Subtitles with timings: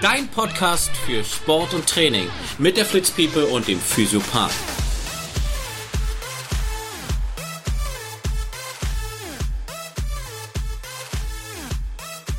[0.00, 2.26] Dein Podcast für Sport und Training
[2.56, 4.50] mit der Fritz People und dem Physiopath.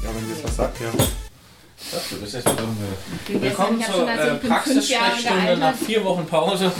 [0.04, 0.89] Ja, wenn sie jetzt was sagt, ja.
[2.09, 2.21] Du
[3.30, 6.71] wieder Willkommen zur äh, Praxissprechstunde nach vier Wochen Pause.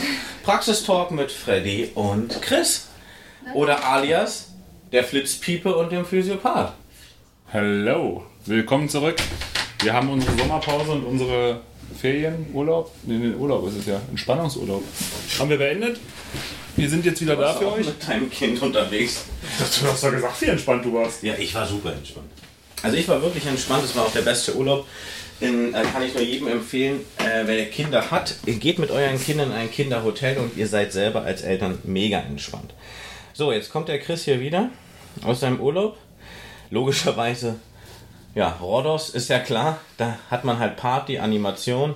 [0.42, 2.88] Praxistalk mit Freddy und Chris.
[3.54, 4.48] Oder alias
[4.90, 6.72] der Flitzpiepe und dem Physiopath.
[7.46, 9.16] Hello, willkommen zurück.
[9.82, 11.60] Wir haben unsere Sommerpause und unsere
[12.00, 14.82] Ferienurlaub, nee, nee, Urlaub ist es ja, Entspannungsurlaub,
[15.38, 15.98] haben wir beendet.
[16.76, 17.86] Wir sind jetzt wieder da für auch euch.
[17.86, 19.24] mit deinem Kind unterwegs.
[19.58, 21.22] Du hast doch gesagt, wie entspannt du warst.
[21.22, 22.30] Ja, ich war super entspannt.
[22.82, 24.86] Also ich war wirklich entspannt, es war auch der beste Urlaub.
[25.40, 29.50] Den äh, kann ich nur jedem empfehlen, äh, wer Kinder hat, geht mit euren Kindern
[29.50, 32.72] in ein Kinderhotel und ihr seid selber als Eltern mega entspannt.
[33.32, 34.70] So, jetzt kommt der Chris hier wieder
[35.24, 35.98] aus seinem Urlaub.
[36.70, 37.56] Logischerweise,
[38.34, 41.94] ja, Rhodos ist ja klar, da hat man halt Party, Animation.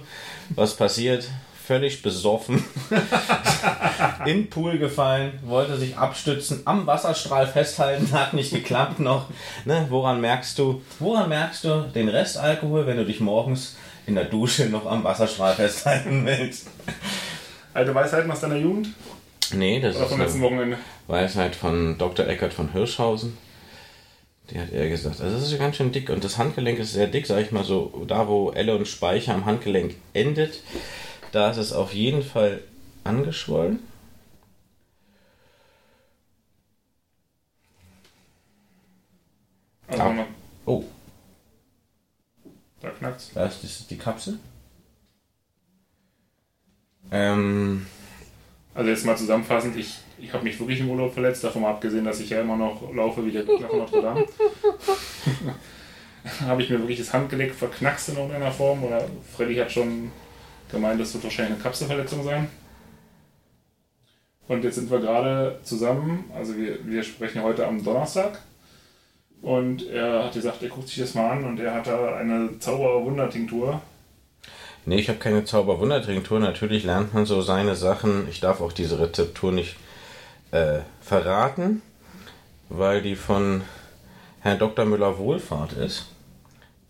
[0.51, 1.29] Was passiert?
[1.65, 2.63] Völlig besoffen
[4.21, 9.27] in den Pool gefallen, wollte sich abstützen, am Wasserstrahl festhalten, hat nicht geklappt noch.
[9.65, 9.87] Ne?
[9.89, 10.83] Woran merkst du?
[11.01, 15.55] Woran merkst du den Restalkohol, wenn du dich morgens in der Dusche noch am Wasserstrahl
[15.55, 16.69] festhalten willst?
[17.75, 18.89] Alte Weisheiten aus deiner Jugend?
[19.53, 20.79] Nee, das Oder ist vom letzten eine Wochenende?
[21.09, 22.29] Weisheit von Dr.
[22.29, 23.37] Eckert von Hirschhausen.
[24.51, 25.21] Die hat er gesagt.
[25.21, 27.65] Also das ist ganz schön dick und das Handgelenk ist sehr dick, sag ich mal
[27.65, 30.63] so, da wo Elle und Speicher am Handgelenk endet,
[31.33, 32.63] da ist es auf jeden Fall
[33.05, 33.81] angeschwollen.
[39.89, 40.27] Also mal,
[40.65, 40.85] Oh,
[42.81, 43.31] da knackt's.
[43.35, 44.39] Da ist das die Kapsel.
[47.11, 47.87] Ähm,
[48.75, 52.21] Also jetzt mal zusammenfassend, ich, ich habe mich wirklich im Urlaub verletzt, davon abgesehen, dass
[52.21, 54.27] ich ja immer noch laufe wie der Glöckner von Notre Dame.
[56.47, 59.05] habe ich mir wirklich das Handgelenk verknackst in irgendeiner Form oder
[59.37, 60.11] Freddy hat schon
[60.71, 62.49] gemeint, das wird wahrscheinlich eine Kapselverletzung sein.
[64.49, 68.41] Und jetzt sind wir gerade zusammen, also wir, wir sprechen heute am Donnerstag.
[69.43, 72.59] Und er hat gesagt, er guckt sich das mal an und er hat da eine
[72.59, 73.81] Zauber-Wundertinktur.
[74.87, 76.41] nee, ich habe keine Zauberwundertrinktur.
[76.41, 78.27] Natürlich lernt man so seine Sachen.
[78.31, 79.77] Ich darf auch diese Rezeptur nicht
[80.57, 81.83] äh, verraten,
[82.69, 83.63] weil die von
[84.41, 84.85] Herrn Dr.
[84.85, 86.07] Müller Wohlfahrt ist.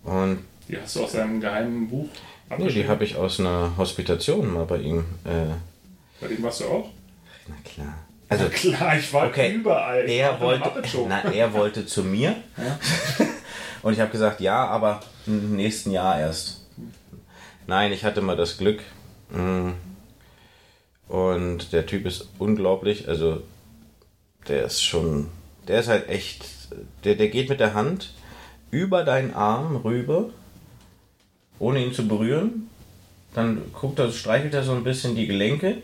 [0.05, 2.09] Und Die hast du aus seinem geheimen Buch
[2.59, 5.01] nee, die habe ich aus einer Hospitation mal bei ihm.
[5.25, 5.55] Äh,
[6.21, 6.89] Bei dem warst du auch?
[7.49, 7.95] na klar.
[8.29, 10.05] Also Klar, ich war Okay, überall.
[10.05, 10.71] Ich er wollte,
[11.09, 12.35] na, er wollte zu mir.
[13.83, 16.67] Und ich habe gesagt, ja, aber im nächsten Jahr erst.
[17.69, 18.81] Nein, ich hatte mal das Glück.
[19.31, 19.71] mm,
[21.09, 23.09] Und der Typ ist unglaublich.
[23.09, 23.43] Also,
[24.49, 25.29] der ist schon.
[25.69, 26.45] Der ist halt echt.
[27.05, 28.13] Der, der geht mit der Hand
[28.71, 30.31] über deinen Arm rüber,
[31.59, 32.69] ohne ihn zu berühren.
[33.35, 35.79] Dann guckt er, streichelt er so ein bisschen die Gelenke.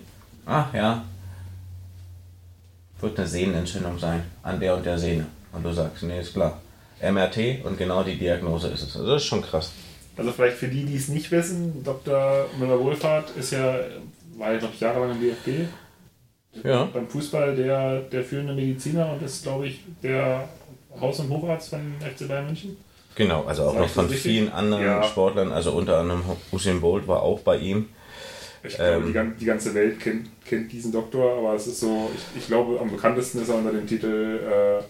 [0.47, 1.05] Ach ja,
[3.03, 5.27] wird eine Sehnenentzündung sein an der und der Sehne.
[5.53, 6.61] Und du sagst, nee, ist klar.
[7.03, 8.97] MRT und genau die Diagnose ist es.
[8.97, 9.73] Also das ist schon krass.
[10.17, 12.47] Also vielleicht für die, die es nicht wissen, Dr.
[12.59, 13.77] Müller-Wohlfahrt ist ja,
[14.37, 15.69] war ja ich jahrelang im DFB,
[16.65, 16.85] Ja.
[16.93, 20.49] beim Fußball der, der führende Mediziner und ist glaube ich der
[21.01, 22.77] Haus- und Hocharzt von FC Bayern München.
[23.15, 24.23] Genau, also auch Sag noch von richtig?
[24.23, 25.03] vielen anderen Ja.
[25.03, 27.89] Sportlern, also unter anderem Usain Bolt war auch bei ihm.
[28.65, 29.07] Ich glaube, Ähm.
[29.07, 32.47] die, gan- die ganze Welt kennt, kennt diesen Doktor, aber es ist so, ich, ich
[32.47, 34.83] glaube, am bekanntesten ist er unter dem Titel äh,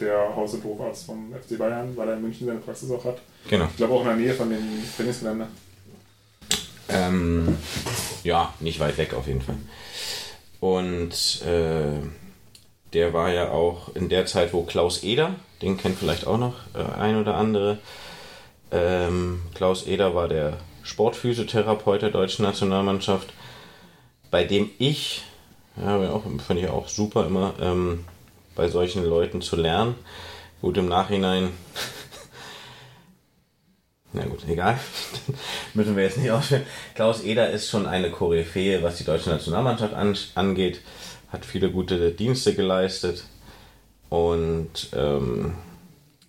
[0.00, 3.18] der Haus- und Hocharzt vom FC Bayern, weil er in München seine Praxis auch hat.
[3.48, 3.66] Genau.
[3.70, 4.58] Ich glaube auch in der Nähe von dem
[4.96, 5.46] Trainingsgelände.
[6.88, 7.56] Ähm,
[8.24, 9.56] ja, nicht weit weg auf jeden Fall.
[10.64, 12.00] Und äh,
[12.94, 16.54] der war ja auch in der Zeit, wo Klaus Eder, den kennt vielleicht auch noch
[16.72, 17.80] äh, ein oder andere.
[18.72, 23.34] Ähm, Klaus Eder war der Sportphysiotherapeut der deutschen Nationalmannschaft,
[24.30, 25.24] bei dem ich,
[25.76, 28.06] ja, auch, fand ich auch super immer, ähm,
[28.54, 29.96] bei solchen Leuten zu lernen.
[30.62, 31.50] Gut, im Nachhinein
[34.14, 34.78] na gut, egal.
[35.74, 36.62] Müssen wir jetzt nicht ausführen.
[36.94, 40.80] Klaus Eder ist schon eine Koryphäe, was die deutsche Nationalmannschaft an, angeht.
[41.30, 43.24] Hat viele gute Dienste geleistet.
[44.08, 45.54] Und ähm,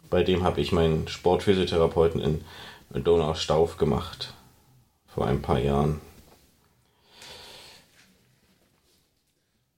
[0.10, 4.34] bei dem habe ich meinen Sportphysiotherapeuten in Donaustauf gemacht.
[5.08, 6.02] Vor ein paar Jahren.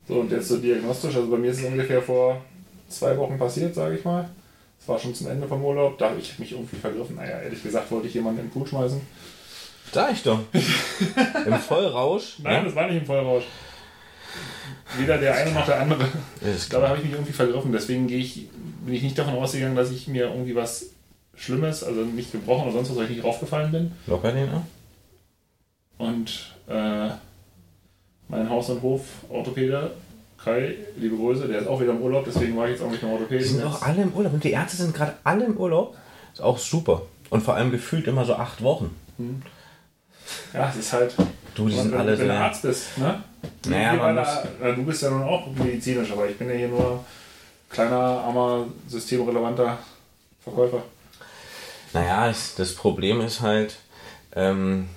[0.08, 2.42] So, und jetzt so diagnostisch, also bei mir ist es ungefähr vor
[2.88, 4.30] zwei Wochen passiert, sage ich mal.
[4.80, 7.16] Es war schon zum Ende vom Urlaub, da habe ich mich irgendwie vergriffen.
[7.16, 9.02] Naja, ehrlich gesagt wollte ich jemanden in den Pool schmeißen.
[9.92, 10.40] Sag ich doch.
[11.46, 12.40] Im Vollrausch.
[12.40, 12.64] Nein, ja?
[12.64, 13.46] das war nicht im Vollrausch.
[14.98, 16.06] Weder der eine noch der andere.
[16.70, 17.72] Da habe ich mich irgendwie vergriffen.
[17.72, 18.50] Deswegen gehe ich,
[18.86, 20.88] bin ich nicht davon ausgegangen, dass ich mir irgendwie was
[21.36, 23.92] Schlimmes, also nicht gebrochen oder sonst was, weil ich nicht raufgefallen bin.
[24.08, 24.64] Locker den ab.
[25.98, 27.10] Und äh,
[28.28, 29.92] mein Haus- und Hof-Orthopäde,
[30.44, 33.02] Kai, liebe Grüße, der ist auch wieder im Urlaub, deswegen war ich jetzt auch nicht
[33.02, 33.46] Die Orthopäden.
[33.48, 35.98] sind auch alle im Urlaub und die Ärzte sind gerade alle im Urlaub.
[36.34, 37.02] Ist auch super.
[37.30, 38.96] Und vor allem gefühlt immer so acht Wochen.
[40.54, 41.16] Ja, es ist halt.
[41.56, 42.42] Du, die sind wenn, alle wenn du sehr.
[42.44, 43.24] Arzt bist, ne?
[43.68, 46.68] Naja, man beide- na, du bist ja nun auch medizinisch, aber ich bin ja hier
[46.68, 47.04] nur
[47.70, 49.78] kleiner, armer, systemrelevanter
[50.44, 50.84] Verkäufer.
[51.94, 53.78] Naja, das Problem ist halt,
[54.36, 54.88] ähm,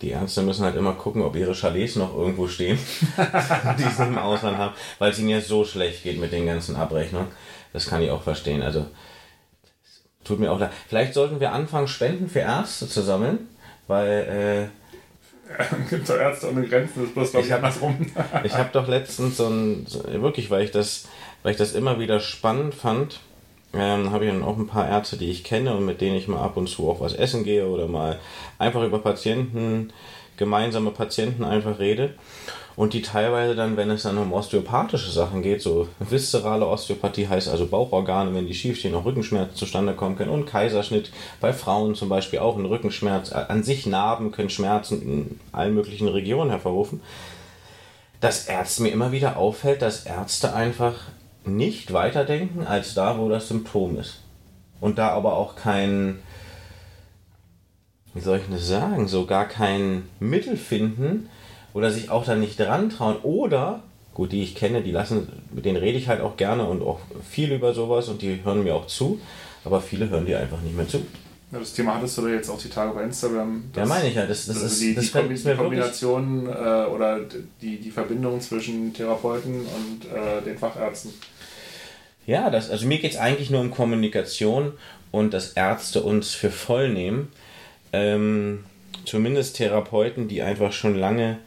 [0.00, 2.78] die Ärzte müssen halt immer gucken, ob ihre Chalets noch irgendwo stehen,
[3.78, 6.76] die sie im Ausland haben, weil es ihnen ja so schlecht geht mit den ganzen
[6.76, 7.28] Abrechnungen.
[7.72, 8.62] Das kann ich auch verstehen.
[8.62, 8.86] Also,
[10.24, 10.70] tut mir auch leid.
[10.88, 13.48] Vielleicht sollten wir anfangen, Spenden für Ärzte zu sammeln,
[13.86, 14.70] weil
[15.90, 17.96] Gibt es Ärzte ohne Grenzen, das ist bloß, glaube ich, andersrum.
[18.14, 21.08] äh, ich habe doch letztens so ein, so, wirklich, weil ich das,
[21.42, 23.20] weil ich das immer wieder spannend fand,
[23.78, 26.28] ähm, habe ich dann auch ein paar Ärzte, die ich kenne und mit denen ich
[26.28, 28.18] mal ab und zu auch was essen gehe oder mal
[28.58, 29.92] einfach über Patienten,
[30.36, 32.14] gemeinsame Patienten einfach rede.
[32.76, 37.48] Und die teilweise dann, wenn es dann um osteopathische Sachen geht, so viszerale Osteopathie heißt
[37.48, 41.10] also Bauchorgane, wenn die schief stehen, auch Rückenschmerzen zustande kommen können und Kaiserschnitt
[41.40, 43.32] bei Frauen zum Beispiel auch ein Rückenschmerz.
[43.32, 47.00] An sich Narben können Schmerzen in allen möglichen Regionen hervorrufen
[48.20, 50.94] dass Ärzte mir immer wieder auffällt, dass Ärzte einfach
[51.56, 54.20] nicht weiterdenken als da, wo das Symptom ist.
[54.80, 56.18] Und da aber auch kein,
[58.14, 61.28] wie soll ich das sagen, so gar kein Mittel finden
[61.74, 63.82] oder sich auch da nicht dran trauen oder,
[64.14, 67.00] gut, die ich kenne, die lassen, mit denen rede ich halt auch gerne und auch
[67.28, 69.20] viel über sowas und die hören mir auch zu,
[69.64, 70.98] aber viele hören dir einfach nicht mehr zu.
[71.50, 73.64] Ja, das Thema hattest du da jetzt auch die Tage bei Instagram.
[73.74, 76.46] Ja, dass- meine ich ja, das, das, also ist, die, das die, Kombi die Kombination
[76.46, 76.50] äh,
[76.86, 77.20] oder
[77.62, 81.10] die, die Verbindung zwischen Therapeuten und äh, den Fachärzten.
[82.28, 84.74] Ja, das, also mir geht es eigentlich nur um Kommunikation
[85.10, 87.32] und dass Ärzte uns für voll nehmen.
[87.94, 88.64] Ähm,
[89.06, 91.38] zumindest Therapeuten, die einfach schon lange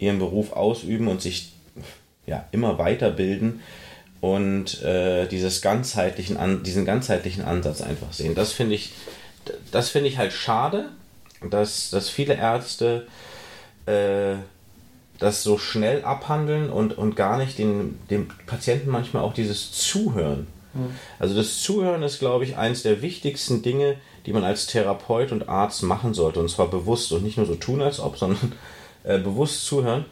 [0.00, 1.52] ihren Beruf ausüben und sich
[2.26, 3.60] ja, immer weiterbilden
[4.20, 8.34] und äh, dieses ganzheitlichen An diesen ganzheitlichen Ansatz einfach sehen.
[8.34, 8.94] Das finde ich,
[9.70, 10.88] das ich halt schade,
[11.48, 13.06] dass, dass viele Ärzte
[13.86, 14.34] äh,
[15.18, 20.46] das so schnell abhandeln und, und gar nicht den, dem Patienten manchmal auch dieses Zuhören.
[21.18, 25.48] Also das Zuhören ist, glaube ich, eines der wichtigsten Dinge, die man als Therapeut und
[25.48, 26.40] Arzt machen sollte.
[26.40, 28.52] Und zwar bewusst und nicht nur so tun, als ob, sondern
[29.04, 30.04] äh, bewusst zuhören.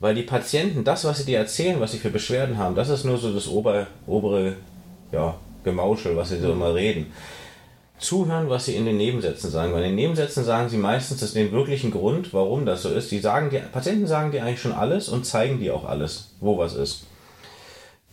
[0.00, 3.04] Weil die Patienten, das, was sie dir erzählen, was sie für Beschwerden haben, das ist
[3.04, 4.56] nur so das ober, obere
[5.10, 5.34] ja,
[5.64, 7.12] Gemauschel, was sie so immer reden.
[7.98, 9.72] Zuhören, was sie in den Nebensätzen sagen.
[9.72, 13.10] Weil in den Nebensätzen sagen sie meistens das den wirklichen Grund, warum das so ist.
[13.10, 16.58] Die sagen dir, Patienten sagen dir eigentlich schon alles und zeigen dir auch alles, wo
[16.58, 17.04] was ist.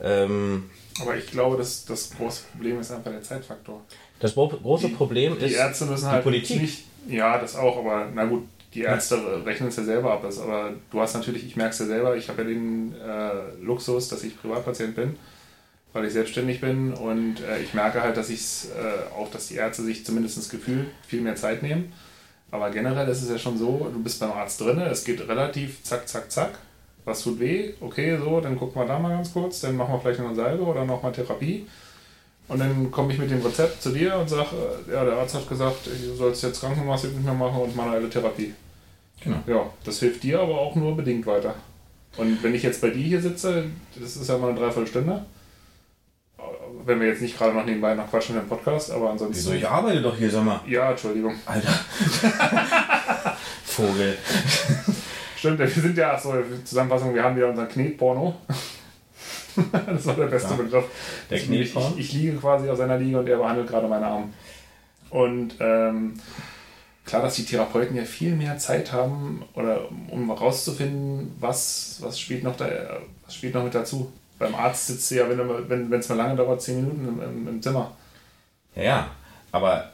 [0.02, 0.70] Ähm,
[1.02, 3.82] Aber ich glaube, dass das große Problem ist einfach der Zeitfaktor.
[4.20, 6.62] das gro- große Problem Die ist Ärzte müssen die halt Politik.
[6.62, 6.84] nicht.
[7.08, 8.44] Ja, das auch, aber na gut,
[8.74, 10.22] die Ärzte rechnen es ja selber ab.
[10.24, 13.64] Das, aber du hast natürlich, ich merke es ja selber, ich habe ja den äh,
[13.64, 15.16] Luxus, dass ich Privatpatient bin,
[15.96, 19.56] weil ich selbstständig bin und äh, ich merke halt, dass ich äh, auch, dass die
[19.56, 21.94] Ärzte sich zumindest das Gefühl viel mehr Zeit nehmen.
[22.52, 25.82] Aber generell ist es ja schon so, du bist beim Arzt drin, es geht relativ
[25.84, 26.60] zack, zack, zack.
[27.06, 27.76] Was tut weh?
[27.80, 30.36] Okay, so, dann gucken wir da mal ganz kurz, dann machen wir vielleicht noch eine
[30.36, 31.66] Salbe oder nochmal Therapie.
[32.50, 34.50] Und dann komme ich mit dem Rezept zu dir und sage,
[34.90, 38.10] äh, ja, der Arzt hat gesagt, du sollst jetzt Krankenmasse nicht mehr machen und manuelle
[38.10, 38.54] Therapie.
[39.22, 39.38] Genau.
[39.48, 41.56] Ja, das hilft dir aber auch nur bedingt weiter.
[42.18, 45.26] Und wenn ich jetzt bei dir hier sitze, das ist ja mal eine Dreiviertelstunde.
[46.86, 49.36] Wenn wir jetzt nicht gerade noch nebenbei noch quatschen im Podcast, aber ansonsten.
[49.36, 50.62] Wieso, ich arbeite doch hier, sag mal.
[50.68, 51.34] Ja, Entschuldigung.
[51.46, 51.70] Alter.
[53.66, 54.18] Vogel.
[55.38, 58.36] Stimmt, wir sind ja, achso, Zusammenfassung, wir haben wieder unseren Knetporno.
[59.88, 60.56] das war der beste Ja.
[60.56, 60.86] Begriff.
[61.30, 61.94] Der ich, Knetporno?
[61.98, 64.30] ich, ich liege quasi auf seiner Liege und er behandelt gerade meine Arme.
[65.10, 66.14] Und ähm,
[67.06, 72.44] klar, dass die Therapeuten ja viel mehr Zeit haben, oder um herauszufinden, was, was, spielt
[72.44, 72.68] noch da,
[73.26, 74.12] was spielt noch mit dazu.
[74.38, 75.70] Beim Arzt sitzt du ja, wenn es
[76.10, 77.92] wenn, mal lange dauert, zehn Minuten im, im, im Zimmer.
[78.76, 79.08] Ja, ja,
[79.52, 79.92] aber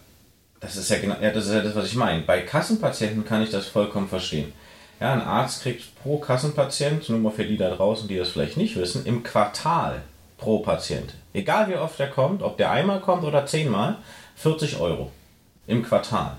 [0.59, 2.21] das ist ja genau, ja, das ist ja das, was ich meine.
[2.21, 4.53] Bei Kassenpatienten kann ich das vollkommen verstehen.
[4.99, 8.57] Ja, ein Arzt kriegt pro Kassenpatient, nur mal für die da draußen, die das vielleicht
[8.57, 10.03] nicht wissen, im Quartal
[10.37, 11.13] pro Patient.
[11.33, 13.97] Egal wie oft er kommt, ob der einmal kommt oder zehnmal,
[14.35, 15.11] 40 Euro
[15.67, 16.37] im Quartal.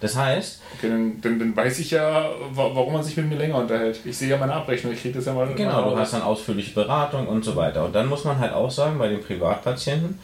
[0.00, 3.36] Das heißt, Okay, dann, dann, dann weiß ich ja, wa- warum man sich mit mir
[3.36, 3.98] länger unterhält.
[4.04, 5.48] Ich sehe ja meine Abrechnung, ich kriege das ja mal.
[5.54, 7.84] Genau, mal du hast dann ausführliche Beratung und so weiter.
[7.84, 10.18] Und dann muss man halt auch sagen, bei den Privatpatienten,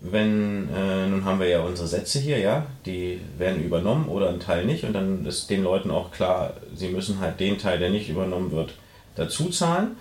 [0.00, 4.40] wenn, äh, nun haben wir ja unsere Sätze hier, ja, die werden übernommen oder ein
[4.40, 4.84] Teil nicht.
[4.84, 8.50] Und dann ist den Leuten auch klar, sie müssen halt den Teil, der nicht übernommen
[8.50, 8.72] wird,
[9.14, 9.96] dazu zahlen.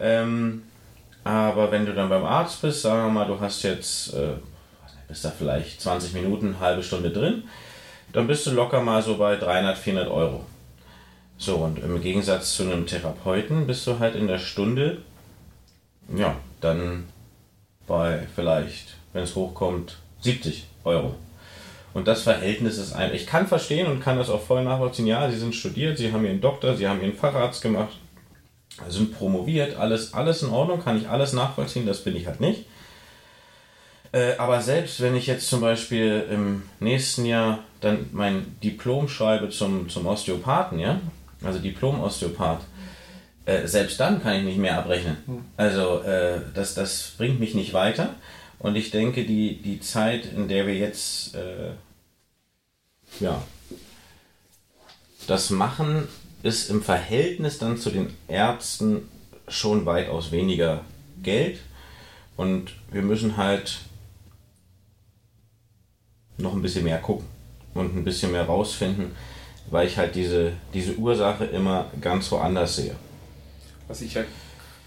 [0.00, 0.62] Ähm,
[1.24, 4.32] aber wenn du dann beim Arzt bist, sagen wir mal, du hast jetzt äh,
[5.08, 7.44] bist da vielleicht 20 Minuten, halbe Stunde drin,
[8.12, 10.44] dann bist du locker mal so bei 300, 400 Euro.
[11.38, 14.98] So, und im Gegensatz zu einem Therapeuten bist du halt in der Stunde,
[16.14, 17.04] ja, dann
[17.86, 21.14] bei vielleicht, wenn es hochkommt, 70 Euro.
[21.92, 23.14] Und das Verhältnis ist ein.
[23.14, 25.06] Ich kann verstehen und kann das auch voll nachvollziehen.
[25.06, 27.98] Ja, sie sind studiert, sie haben ihren Doktor, sie haben ihren Facharzt gemacht,
[28.88, 32.64] sind promoviert, alles, alles in Ordnung, kann ich alles nachvollziehen, das bin ich halt nicht.
[34.12, 39.50] Äh, aber selbst wenn ich jetzt zum Beispiel im nächsten Jahr dann mein Diplom schreibe
[39.50, 41.00] zum, zum Osteopathen, ja,
[41.42, 42.62] also Diplom-Osteopath,
[43.46, 45.16] äh, selbst dann kann ich nicht mehr abrechnen.
[45.26, 45.44] Hm.
[45.56, 48.14] Also äh, das, das bringt mich nicht weiter.
[48.58, 51.70] Und ich denke, die, die Zeit, in der wir jetzt äh,
[53.20, 53.42] ja,
[55.26, 56.08] das machen,
[56.42, 59.08] ist im Verhältnis dann zu den Ärzten
[59.48, 60.84] schon weitaus weniger
[61.22, 61.60] Geld.
[62.36, 63.78] Und wir müssen halt
[66.40, 67.26] noch ein bisschen mehr gucken
[67.74, 69.12] und ein bisschen mehr rausfinden,
[69.70, 72.94] weil ich halt diese, diese Ursache immer ganz woanders sehe.
[73.88, 74.26] Was ich halt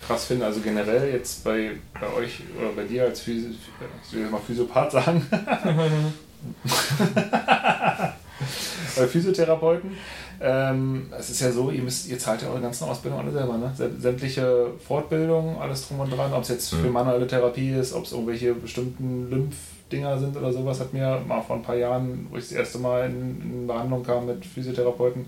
[0.05, 4.29] krass finde, also generell jetzt bei, bei euch oder bei dir als Physio, ich will
[4.29, 5.25] mal Physiopath sagen,
[8.95, 9.91] bei Physiotherapeuten,
[10.41, 13.57] ähm, es ist ja so, ihr müsst, ihr zahlt ja eure ganzen Ausbildungen alle selber,
[13.57, 13.71] ne?
[13.99, 16.91] Sämtliche Fortbildungen, alles drum und dran, ob es jetzt für mhm.
[16.91, 19.51] manuelle Therapie ist, ob es irgendwelche bestimmten
[19.93, 22.79] Lymphdinger sind oder sowas, hat mir mal vor ein paar Jahren, wo ich das erste
[22.79, 25.25] Mal in, in Behandlung kam mit Physiotherapeuten,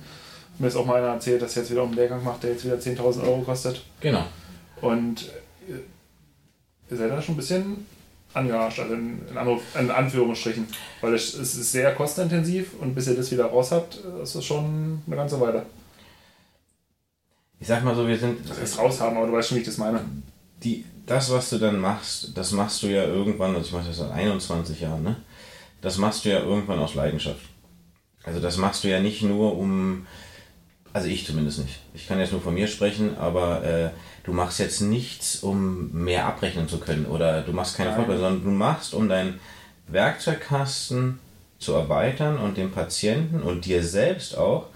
[0.57, 2.65] mir ist auch mal einer erzählt, dass er jetzt wieder einen Lehrgang macht, der jetzt
[2.65, 3.83] wieder 10.000 Euro kostet.
[3.99, 4.23] Genau.
[4.81, 5.29] Und
[6.89, 7.85] ihr seid da schon ein bisschen
[8.33, 9.21] angearscht, also in,
[9.79, 10.67] in, Anführungsstrichen.
[11.01, 14.45] Weil es, es ist sehr kostenintensiv und bis ihr das wieder raus habt, ist das
[14.45, 15.65] schon eine ganze Weile.
[17.59, 18.49] Ich sag mal so, wir sind.
[18.49, 20.01] Das heißt raus haben, aber du weißt schon, wie ich das meine.
[20.63, 23.97] Die, das, was du dann machst, das machst du ja irgendwann, also ich mache das
[23.97, 25.15] seit 21 Jahren, ne?
[25.81, 27.41] Das machst du ja irgendwann aus Leidenschaft.
[28.23, 30.07] Also das machst du ja nicht nur um
[30.95, 31.81] also ich zumindest nicht.
[31.93, 33.89] Ich kann jetzt nur von mir sprechen, aber äh,
[34.23, 38.43] du machst jetzt nichts, um mehr abrechnen zu können oder du machst keine Vorbereitung, sondern
[38.45, 39.41] du machst, um deinen
[39.89, 41.19] Werkzeugkasten
[41.59, 44.67] zu erweitern und dem Patienten und dir selbst auch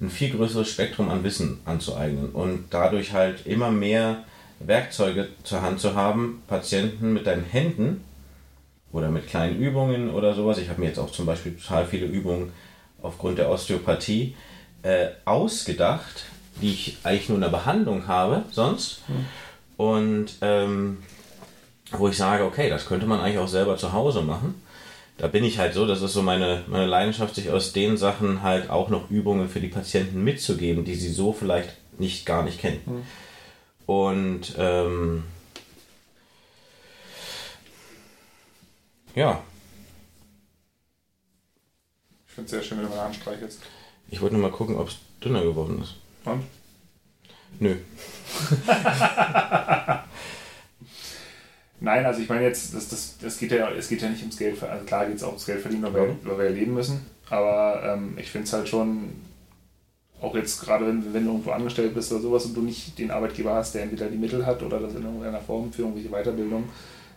[0.00, 4.22] ein viel größeres Spektrum an Wissen anzueignen und dadurch halt immer mehr
[4.60, 8.04] Werkzeuge zur Hand zu haben, Patienten mit deinen Händen
[8.92, 10.58] oder mit kleinen Übungen oder sowas.
[10.58, 12.52] Ich habe mir jetzt auch zum Beispiel total viele Übungen
[13.02, 14.36] aufgrund der Osteopathie
[14.82, 16.24] äh, ausgedacht,
[16.62, 19.02] die ich eigentlich nur in der Behandlung habe sonst.
[19.08, 19.26] Mhm.
[19.76, 20.98] Und ähm,
[21.90, 24.54] wo ich sage, okay, das könnte man eigentlich auch selber zu Hause machen.
[25.18, 28.42] Da bin ich halt so, das ist so meine, meine Leidenschaft, sich aus den Sachen
[28.42, 32.58] halt auch noch Übungen für die Patienten mitzugeben, die sie so vielleicht nicht gar nicht
[32.58, 32.80] kennen.
[32.86, 33.02] Mhm.
[33.86, 35.24] Und ähm,
[39.14, 39.42] ja.
[42.26, 43.60] Ich finde es sehr schön, wenn du meine Hand streichelst.
[44.08, 45.96] Ich wollte nur mal gucken, ob es dünner geworden ist.
[46.24, 46.44] Und?
[47.60, 47.76] Nö.
[51.80, 54.38] Nein, also ich meine jetzt, das, das, das geht ja, es geht ja nicht ums
[54.38, 56.74] Geld, also klar geht es auch ums Geld verdienen, weil, wir, weil wir ja leben
[56.74, 59.12] müssen, aber ähm, ich finde es halt schon,
[60.24, 63.10] auch jetzt gerade wenn, wenn du irgendwo angestellt bist oder sowas und du nicht den
[63.10, 66.64] Arbeitgeber hast, der entweder die Mittel hat oder das in irgendeiner Form für irgendwelche Weiterbildung,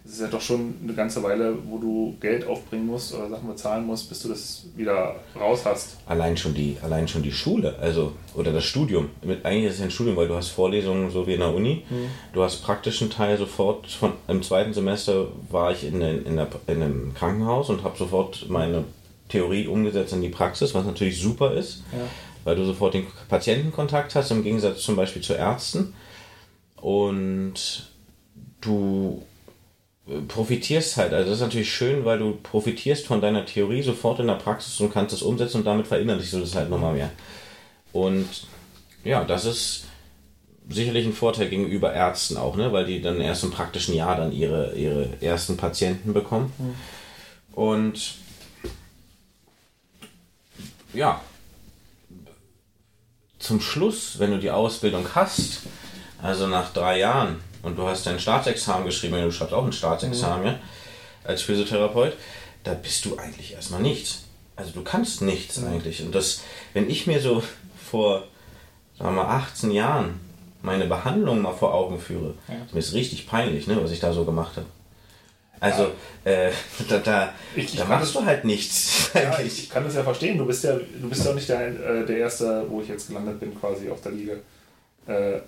[0.08, 3.50] es ist ja doch schon eine ganze Weile, wo du Geld aufbringen musst oder Sachen
[3.50, 5.98] bezahlen musst, bis du das wieder raus hast.
[6.06, 9.10] Allein schon die, allein schon die Schule, also oder das Studium.
[9.22, 11.84] Mit, eigentlich ist es ein Studium, weil du hast Vorlesungen so wie in der Uni.
[11.90, 12.10] Mhm.
[12.32, 13.88] Du hast praktischen Teil sofort.
[13.88, 18.46] Von, Im zweiten Semester war ich in, in, der, in einem Krankenhaus und habe sofort
[18.48, 18.86] meine
[19.28, 22.00] Theorie umgesetzt in die Praxis, was natürlich super ist, ja.
[22.48, 25.94] Weil du sofort den Patientenkontakt hast, im Gegensatz zum Beispiel zu Ärzten.
[26.78, 27.92] Und
[28.62, 29.22] du
[30.30, 31.12] profitierst halt.
[31.12, 34.80] Also das ist natürlich schön, weil du profitierst von deiner Theorie sofort in der Praxis
[34.80, 37.12] und kannst es umsetzen und damit verinnerlichst du das halt nochmal mehr.
[37.92, 38.30] Und
[39.04, 39.88] ja, das ist
[40.70, 42.72] sicherlich ein Vorteil gegenüber Ärzten auch, ne?
[42.72, 46.54] weil die dann erst im praktischen Jahr dann ihre, ihre ersten Patienten bekommen.
[46.58, 46.76] Mhm.
[47.62, 48.16] Und
[50.94, 51.20] ja,
[53.40, 55.62] zum Schluss, wenn du die Ausbildung hast,
[56.22, 60.42] also nach drei Jahren, und du hast dein Staatsexamen geschrieben, du schreibst auch ein Staatsexamen,
[60.42, 60.48] mhm.
[60.48, 60.60] ja,
[61.24, 62.14] als Physiotherapeut,
[62.64, 64.24] da bist du eigentlich erstmal nichts.
[64.56, 65.68] Also du kannst nichts mhm.
[65.68, 66.02] eigentlich.
[66.02, 66.42] Und das,
[66.74, 67.44] wenn ich mir so
[67.90, 68.24] vor,
[68.98, 70.20] sagen wir mal, 18 Jahren
[70.62, 72.56] meine Behandlung mal vor Augen führe, ja.
[72.72, 74.66] mir ist richtig peinlich, ne, was ich da so gemacht habe.
[75.60, 75.92] Also,
[76.24, 76.52] äh,
[76.88, 79.10] da, da, ich, da machst du halt nichts.
[79.14, 80.38] Ja, ich kann das ja verstehen.
[80.38, 83.40] Du bist ja, du bist ja nicht der, äh, der Erste, wo ich jetzt gelandet
[83.40, 84.34] bin, quasi auf der Liga.
[85.08, 85.40] Äh,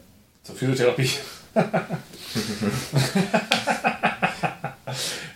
[0.43, 1.09] zur Physiotherapie.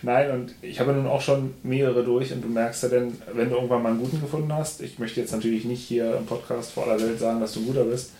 [0.02, 3.48] Nein, und ich habe nun auch schon mehrere durch und du merkst ja dann, wenn
[3.48, 6.72] du irgendwann mal einen guten gefunden hast, ich möchte jetzt natürlich nicht hier im Podcast
[6.72, 8.10] vor aller Welt sagen, dass du ein guter bist.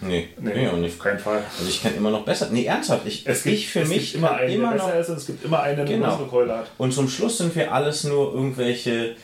[0.00, 0.94] Nee, Nee, nee, auch nicht.
[0.94, 1.42] auf keinen Fall.
[1.58, 2.48] Also ich kann immer noch besser.
[2.50, 3.06] Nee, ernsthaft.
[3.06, 5.44] Ich, Es gibt, ich für es mich gibt immer einen, immer noch ist es gibt
[5.44, 6.16] immer einen, der eine Genau.
[6.26, 6.70] Keule hat.
[6.76, 9.16] Und zum Schluss sind wir alles nur irgendwelche,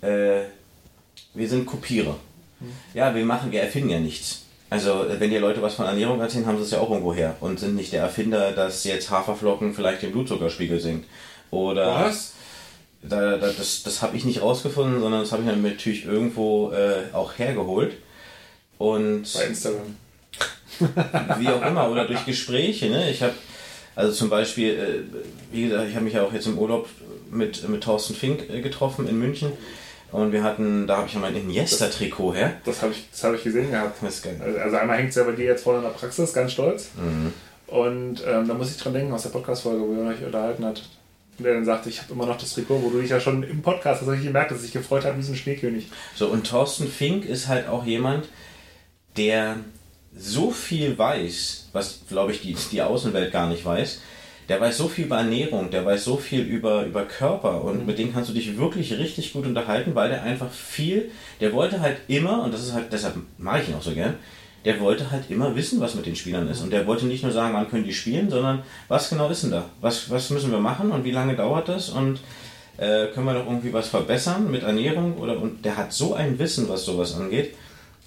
[0.00, 0.40] äh,
[1.34, 2.16] wir sind Kopierer.
[2.94, 4.40] Ja, wir machen, wir erfinden ja nichts.
[4.70, 7.36] Also, wenn dir Leute was von Ernährung erzählen, haben sie es ja auch irgendwo her
[7.40, 11.06] und sind nicht der Erfinder, dass jetzt Haferflocken vielleicht den Blutzuckerspiegel sinkt.
[11.50, 12.10] Oder
[13.02, 16.70] da, da, das, das habe ich nicht rausgefunden, sondern das habe ich dann natürlich irgendwo
[16.72, 17.94] äh, auch hergeholt.
[18.78, 19.96] Und Bei Instagram.
[21.38, 22.88] Wie auch immer, oder durch Gespräche.
[22.90, 23.10] Ne?
[23.10, 23.34] Ich habe,
[23.96, 26.88] also zum Beispiel, äh, wie gesagt, ich habe mich ja auch jetzt im Urlaub
[27.30, 29.52] mit, mit Thorsten Fink äh, getroffen in München.
[30.12, 32.52] Und wir hatten, da habe ich ja mein Iniesta-Trikot her.
[32.64, 34.00] Das habe ich, das hab ich gesehen gehabt.
[34.00, 34.40] Das ist geil.
[34.44, 36.90] Also also einmal hängt es ja bei dir jetzt vorne in der Praxis, ganz stolz.
[36.96, 37.32] Mhm.
[37.66, 40.88] Und ähm, da muss ich dran denken, aus der Podcast-Folge, wo ihr euch unterhalten hat.
[41.40, 43.60] Der dann sagte, ich habe immer noch das Trikot, wo du dich ja schon im
[43.60, 45.90] Podcast hast, ich gemerkt, dass sich gefreut hat wie so ein Schneekönig.
[46.14, 48.28] So, und Thorsten Fink ist halt auch jemand,
[49.16, 49.56] der
[50.16, 54.00] so viel weiß, was, glaube ich, die, die Außenwelt gar nicht weiß.
[54.48, 57.98] Der weiß so viel über Ernährung, der weiß so viel über, über Körper und mit
[57.98, 61.96] dem kannst du dich wirklich richtig gut unterhalten, weil der einfach viel, der wollte halt
[62.08, 64.16] immer, und das ist halt, deshalb mache ich ihn auch so gern,
[64.64, 66.62] der wollte halt immer wissen, was mit den Spielern ist.
[66.62, 69.50] Und der wollte nicht nur sagen, wann können die spielen, sondern was genau ist denn
[69.50, 69.66] da?
[69.80, 71.90] Was, was müssen wir machen und wie lange dauert das?
[71.90, 72.20] Und
[72.78, 75.18] äh, können wir noch irgendwie was verbessern mit Ernährung?
[75.18, 77.54] Oder, und der hat so ein Wissen, was sowas angeht.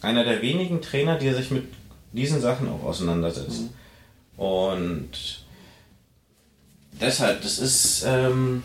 [0.02, 1.66] Einer der wenigen Trainer, die sich mit
[2.12, 3.64] diesen Sachen auch auseinandersetzt.
[4.38, 5.10] Und
[7.00, 8.64] deshalb, das ist, ähm,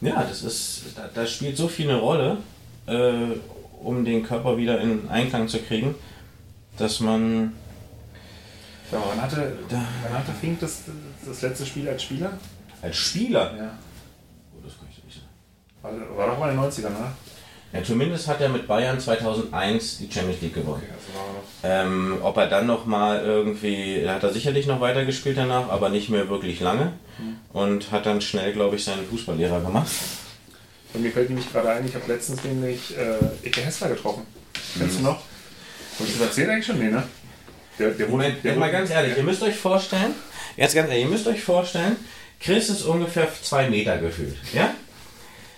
[0.00, 2.38] ja, das ist, da, da spielt so viel eine Rolle,
[2.86, 3.38] äh,
[3.82, 5.94] um den Körper wieder in Einklang zu kriegen,
[6.78, 7.52] dass man,
[8.92, 10.82] Ja, wann hatte, wann hatte Fink das,
[11.26, 12.38] das letzte Spiel als Spieler?
[12.82, 13.78] als Spieler, Ja.
[14.54, 15.18] Oh, das kann ich nicht
[15.82, 15.98] sagen.
[16.10, 17.12] War, war doch mal in den 90ern, ne?
[17.72, 20.82] Ja, zumindest hat er mit Bayern 2001 die Champions League gewonnen.
[20.82, 20.92] Okay,
[21.62, 21.88] also.
[21.88, 26.08] Ähm, ob er dann noch mal irgendwie, hat er sicherlich noch weitergespielt danach, aber nicht
[26.08, 26.92] mehr wirklich lange
[27.52, 29.90] und hat dann schnell, glaube ich, seinen Fußballlehrer gemacht.
[30.94, 34.22] Und mir fällt nämlich gerade ein, ich habe letztens nämlich äh, Ike Hessler getroffen.
[34.78, 35.20] Kennst du noch?
[35.98, 36.78] Wolltest du das erzählen eigentlich schon?
[36.78, 37.02] Nee, ne?
[37.78, 40.14] Der, der Moment, der jetzt mal ganz ehrlich, ihr müsst euch vorstellen,
[40.56, 41.96] jetzt ganz ehrlich, ihr müsst euch vorstellen,
[42.40, 44.74] Chris ist ungefähr zwei Meter gefühlt, ja?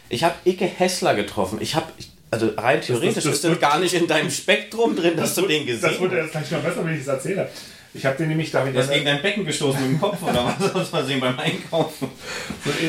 [0.08, 1.58] Ich habe Icke Hessler getroffen.
[1.60, 1.86] Ich habe,
[2.30, 5.42] also rein theoretisch das- das ist das gar nicht in deinem Spektrum drin, dass du
[5.46, 6.34] den gesehen Das wurde hast.
[6.34, 7.48] jetzt gleich noch besser, wenn ich es erzähle.
[7.94, 10.00] Ich habe den nämlich, da hab ich Der ist gegen dein Becken gestoßen mit dem
[10.00, 10.74] Kopf oder was?
[10.74, 12.08] Aus Versehen beim Einkaufen.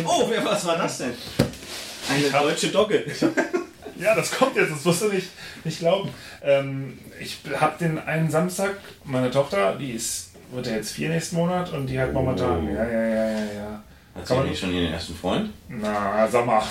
[0.05, 1.13] Oh, wer, was war das denn?
[2.09, 3.05] Eine deutsche Dogge.
[3.99, 5.27] Ja, das kommt jetzt, das wirst du nicht,
[5.63, 6.09] nicht glauben.
[6.43, 11.35] Ähm, ich habe den einen Samstag, meine Tochter, die ist, wird ja jetzt vier nächsten
[11.37, 12.73] Monat und die hat momentan, Oh.
[12.73, 13.83] ja, ja, ja, ja, ja.
[14.15, 15.51] Hat sie nicht schon ihren ersten Freund?
[15.67, 16.61] Na, sag mal.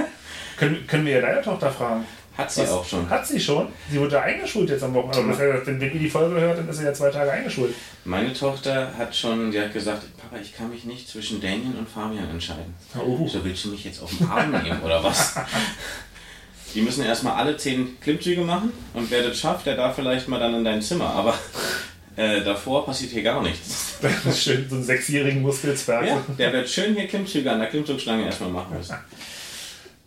[0.56, 2.04] können, können wir ja deine Tochter fragen?
[2.36, 2.70] Hat sie Was?
[2.70, 3.10] auch schon.
[3.10, 3.66] Hat sie schon?
[3.90, 5.18] Sie wurde eingeschult jetzt am Wochenende.
[5.18, 7.32] Also, das heißt, wenn, wenn ihr die Folge hört, dann ist sie ja zwei Tage
[7.32, 7.74] eingeschult.
[8.04, 11.88] Meine Tochter hat schon, die hat gesagt, Papa, ich kann mich nicht zwischen Damien und
[11.88, 12.74] Fabian entscheiden.
[12.96, 13.26] Oh.
[13.26, 15.34] So willst du mich jetzt auf den Arm nehmen oder was?
[16.74, 20.38] Die müssen erstmal alle zehn Klimmzüge machen und wer das schafft, der darf vielleicht mal
[20.38, 21.10] dann in dein Zimmer.
[21.10, 21.34] Aber
[22.18, 23.96] äh, davor passiert hier gar nichts.
[24.36, 26.04] Schön, so einen sechsjährigen Muskelzwerg.
[26.04, 28.96] Ja, der wird schön hier Klimmzüge an der Klimmzugstange erstmal machen müssen.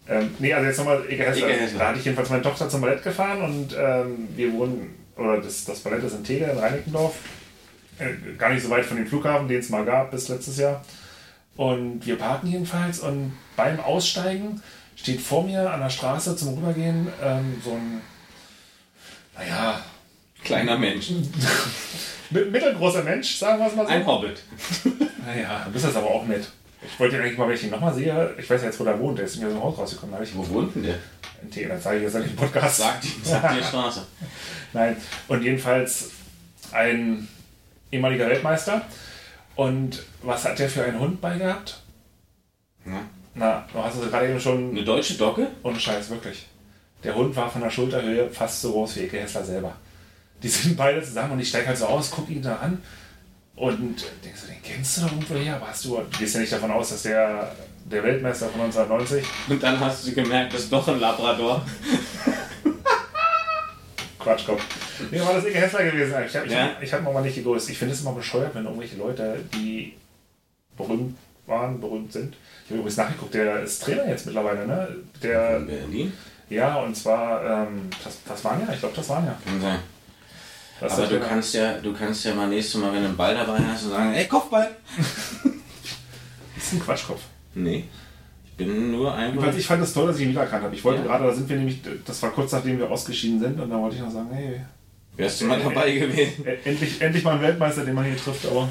[0.09, 1.47] Ähm, nee, also jetzt nochmal Eke Hessler.
[1.47, 1.79] Eke Hessler.
[1.79, 5.63] Da hatte ich jedenfalls meine Tochter zum Ballett gefahren und ähm, wir wohnen, oder das,
[5.63, 7.15] das Ballett ist in Tegel in Reinickendorf.
[7.99, 10.83] Äh, gar nicht so weit von dem Flughafen, den es mal gab bis letztes Jahr.
[11.55, 14.61] Und wir parken jedenfalls und beim Aussteigen
[14.95, 18.01] steht vor mir an der Straße zum Rübergehen ähm, so ein,
[19.37, 19.81] naja,
[20.43, 21.09] Kleiner Mensch.
[22.31, 23.91] mi- mittelgroßer Mensch, sagen wir es mal so.
[23.91, 24.41] Ein Hobbit.
[25.23, 26.47] Naja, du bist das aber auch nett.
[26.83, 28.83] Ich wollte ihn eigentlich mal, wenn ich ihn nochmal sehe, ich weiß ja jetzt, wo
[28.83, 30.95] der wohnt, der ist mir aus dem Haus rausgekommen, ich Wo wohnt denn der?
[31.43, 32.77] in Tegel, das sage ich jetzt nicht im Podcast.
[32.77, 34.03] Sagt, sagt die Straße.
[34.73, 36.09] Nein, und jedenfalls
[36.71, 37.27] ein
[37.91, 38.81] ehemaliger Weltmeister.
[39.55, 41.81] Und was hat der für einen Hund bei gehabt?
[42.85, 43.01] Ja.
[43.35, 44.71] Na, du hast es gerade eben schon.
[44.71, 45.47] Eine deutsche Dogge?
[45.61, 46.47] Ohne Scheiß, wirklich.
[47.03, 49.75] Der Hund war von der Schulterhöhe fast so groß wie Eke Hessler selber.
[50.43, 52.81] Die sind beide zusammen und ich steige halt so aus, gucke ihn da an
[53.55, 56.39] und denkst so, den kennst du doch irgendwo her, aber hast du, du gehst ja
[56.41, 60.61] nicht davon aus, dass der der Weltmeister von 1990, Und dann hast du gemerkt, das
[60.61, 61.65] ist doch ein Labrador.
[64.19, 64.63] Quatschkopf.
[65.09, 66.13] Nee, war das Eke Hessler gewesen.
[66.25, 66.63] Ich habe Ja.
[66.75, 67.69] hab, ich hab aber nicht gegrüßt.
[67.69, 69.93] Ich finde es immer bescheuert, wenn irgendwelche Leute, die
[70.77, 72.35] berühmt waren, berühmt sind.
[72.65, 74.95] Ich habe übrigens nachgeguckt, der ist Trainer jetzt mittlerweile, ne?
[75.23, 76.13] Der, In Berlin?
[76.49, 79.35] ja, und zwar, ähm, das, das waren ja, ich glaube, das waren ja.
[79.43, 79.79] Kann sein.
[80.81, 81.25] Das Aber du Trainer.
[81.27, 83.91] kannst ja, du kannst ja mal nächstes Mal, wenn du einen Ball dabei hast, und
[83.91, 84.75] sagen, ey, Kopfball!
[86.55, 87.21] Das ist ein Quatschkopf.
[87.55, 87.85] Nee.
[88.45, 89.17] Ich bin nur.
[89.19, 90.75] Jedenfalls, ich fand es toll, dass ich ihn wiedererkannt habe.
[90.75, 91.07] Ich wollte Ja.
[91.07, 93.95] gerade, da sind wir nämlich, das war kurz nachdem wir ausgeschieden sind und da wollte
[93.95, 94.61] ich noch sagen, hey,
[95.17, 96.45] Wärst du mal dabei gewesen?
[96.45, 98.69] e- endlich, endlich mal ein Weltmeister, den man hier trifft, aber.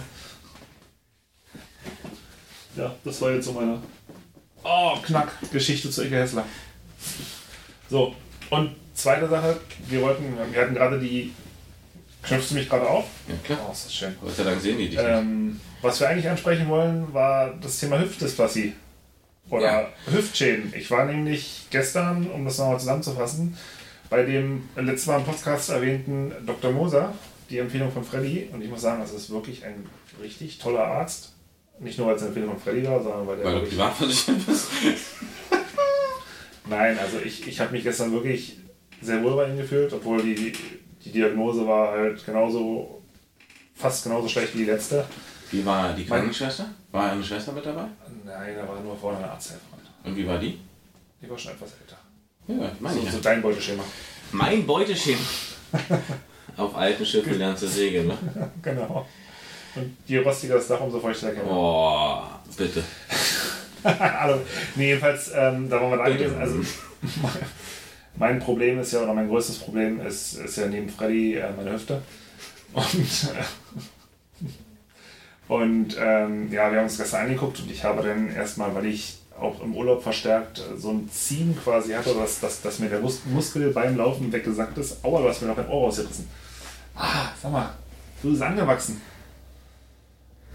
[2.77, 3.79] Ja, das war jetzt so meine.
[4.63, 6.45] Oh, Knack, Geschichte zu Icke Hessler.
[7.89, 8.15] So,
[8.51, 11.33] und zweite Sache, wir wollten, wir hatten gerade die.
[12.23, 13.05] Knöpfst du mich gerade auf?
[13.29, 13.59] Ja, klar.
[13.69, 14.15] Oh, ist das schön.
[14.21, 14.99] Gott sei Dank sehen die dich.
[15.01, 18.75] Ähm, was wir eigentlich ansprechen wollen, war das Thema Hüftdysplasie.
[19.49, 19.89] Oder Ja.
[20.13, 20.73] Hüftschäden.
[20.77, 23.57] Ich war nämlich gestern, um das nochmal zusammenzufassen,
[24.11, 26.73] bei dem letztes Mal im Podcast erwähnten Dr.
[26.73, 27.15] Moser,
[27.49, 28.49] die Empfehlung von Freddy.
[28.53, 29.87] Und ich muss sagen, das ist wirklich ein
[30.23, 31.33] richtig toller Arzt.
[31.79, 33.47] Nicht nur, weil es eine Empfehlung von Freddy war, sondern weil der.
[33.47, 34.69] Weil du wirklich- privat versichert bist.
[36.69, 38.59] Nein, also ich, ich habe mich gestern wirklich
[39.01, 40.53] sehr wohl bei ihm gefühlt, obwohl die,
[41.05, 43.03] die Diagnose war halt genauso,
[43.75, 45.05] fast genauso schlecht wie die letzte.
[45.51, 46.67] Wie war die Krankenschwester?
[46.93, 47.87] War eine Schwester mit dabei?
[48.25, 49.81] Nein, da war nur vorne eine Arzthelferin.
[50.05, 50.59] Und wie war die?
[51.21, 51.97] Die war schon etwas älter.
[52.47, 53.23] Ja, meine So, ich so ja.
[53.23, 53.85] dein Beuteschema.
[54.33, 55.21] Mein Beuteschema.
[56.57, 58.19] Auf alten Schiffen lernst du segeln, ne?
[58.63, 59.07] Genau.
[59.77, 61.49] Und je rostiger das Dach, umso feuchter der Keller.
[61.49, 62.83] Boah, bitte.
[63.85, 64.41] also,
[64.75, 66.39] nee, jedenfalls, ähm, da waren wir da gewesen.
[66.39, 66.61] Also,
[68.17, 71.73] mein Problem ist ja, oder mein größtes Problem ist, ist ja neben Freddy äh, meine
[71.73, 72.03] Hüfte.
[72.73, 74.47] Und, äh,
[75.53, 79.19] und ähm, ja, wir haben uns gestern angeguckt und ich habe dann erstmal, weil ich
[79.39, 83.21] auch im Urlaub verstärkt so ein Ziehen quasi hatte, dass, dass, dass mir der Mus
[83.25, 85.05] Muskel beim Laufen weggesackt ist.
[85.05, 86.29] Aua, du hast mir noch ein Ohr rausgerissen.
[86.95, 87.71] Ah, sag mal,
[88.23, 89.01] du bist angewachsen.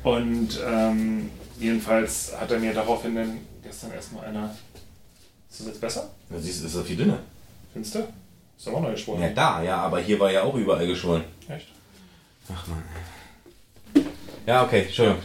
[0.04, 4.56] Und ähm, jedenfalls hat er mir daraufhin dann gestern erstmal eine.
[5.50, 6.10] Ist das jetzt besser?
[6.30, 7.20] Ja, siehst du, ist das viel dünner.
[7.76, 8.08] Findest du?
[8.58, 9.22] Ist aber auch neu gesprochen.
[9.22, 11.26] Ja, da, ja, aber hier war ja auch überall geschwollen.
[11.50, 11.68] Echt?
[12.48, 12.82] Ach man.
[14.46, 15.20] Ja, okay, Entschuldigung.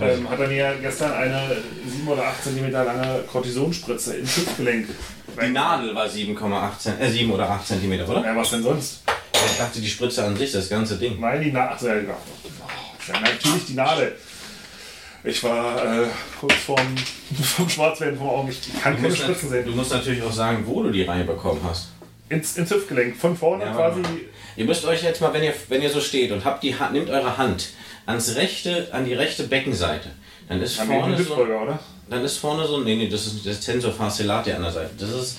[0.00, 4.86] Ähm, hat er mir gestern eine 7 oder 8 cm lange Kortisonspritze ins Hüftgelenk.
[5.42, 8.24] Die Nadel war 7,8 äh, 7 oder 8 cm, oder?
[8.24, 9.02] Ja, was denn sonst?
[9.32, 11.18] Ich dachte, die Spritze an sich, das ganze Ding.
[11.18, 12.06] Nein, die Nadel.
[12.06, 12.16] Ja
[13.20, 14.16] natürlich die Nadel.
[15.28, 16.06] Ich war äh,
[16.40, 16.96] kurz vorm,
[17.42, 18.48] vorm Schwarzwerden vom Augen.
[18.48, 19.76] Ich kann Du keine Spritzen du sehen.
[19.76, 21.88] musst natürlich auch sagen, wo du die reinbekommen hast.
[22.30, 23.14] Ins, ins Hüftgelenk.
[23.16, 24.00] Von vorne Ja, quasi.
[24.56, 26.94] Ihr müsst euch jetzt mal, wenn ihr, wenn ihr so steht und habt die Hand,
[26.94, 27.70] nehmt eure Hand
[28.06, 30.10] ans rechte, an die rechte Beckenseite.
[30.48, 31.78] Dann ist wir vorne so, oder?
[32.08, 34.90] Dann ist vorne so, nee, nee, das ist das Tensor fasciolate an der Seite.
[34.98, 35.38] Das ist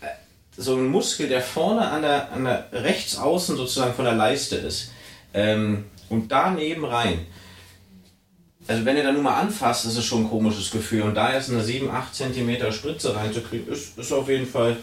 [0.00, 0.06] äh,
[0.56, 4.54] so ein Muskel, der vorne an der, an der rechts außen sozusagen von der Leiste
[4.56, 4.92] ist.
[5.34, 7.26] Ähm, und daneben rein.
[8.70, 11.02] Also wenn ihr da nur mal anfasst, ist es schon ein komisches Gefühl.
[11.02, 14.76] Und da jetzt eine 7, 8 cm Spritze reinzukriegen, ist, ist auf jeden Fall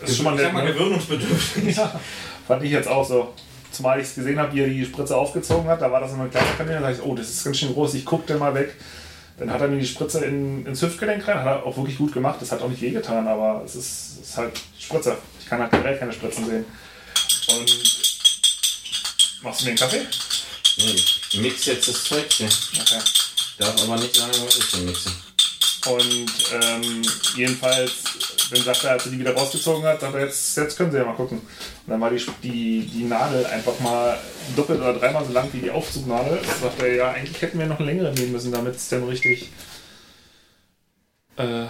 [0.00, 0.72] ist schon mal nett, ne?
[0.72, 1.76] gewöhnungsbedürftig.
[1.76, 2.00] Ja,
[2.48, 3.32] fand ich jetzt auch so.
[3.70, 6.16] Zumal ich es gesehen habe, wie er die Spritze aufgezogen hat, da war das so
[6.16, 8.40] eine kleine Kanäle, da dachte ich, oh, das ist ganz schön groß, ich guck dann
[8.40, 8.74] mal weg.
[9.38, 12.12] Dann hat er mir die Spritze in, ins Hüftgelenk rein, hat er auch wirklich gut
[12.12, 15.16] gemacht, das hat auch nicht wehgetan, aber es ist, ist halt Spritze.
[15.38, 16.64] Ich kann halt generell keine Spritzen sehen.
[17.48, 17.70] Und
[19.44, 20.00] machst du mir einen Kaffee?
[20.76, 22.48] Ich mix jetzt das Zeug hier.
[22.80, 22.98] Okay.
[23.58, 25.10] Darf aber nicht sagen, was ich denn mixe.
[25.88, 26.30] Und
[26.62, 27.02] ähm,
[27.36, 27.92] jedenfalls,
[28.50, 30.98] dann sagt er, als er die wieder rausgezogen hat, sagt er, jetzt, jetzt können sie
[30.98, 31.38] ja mal gucken.
[31.38, 34.18] Und dann war die, die, die Nadel einfach mal
[34.56, 36.38] doppelt oder dreimal so lang wie die Aufzugnadel.
[36.46, 39.04] Da sagt er, ja, eigentlich hätten wir noch eine längere nehmen müssen, damit es dann
[39.04, 39.48] richtig.
[41.36, 41.66] Äh,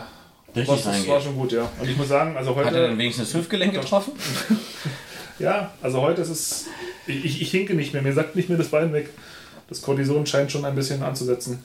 [0.53, 1.71] Richtig was, das war schon gut, ja.
[1.79, 2.99] Und ich muss sagen, also Hat er denn heute.
[2.99, 4.13] wenigstens das Hüftgelenk getroffen?
[5.39, 6.65] Ja, also heute ist es.
[7.07, 9.11] Ich, ich, ich hinke nicht mehr, mir sagt nicht mehr das Bein weg.
[9.69, 11.63] Das Kortison scheint schon ein bisschen anzusetzen.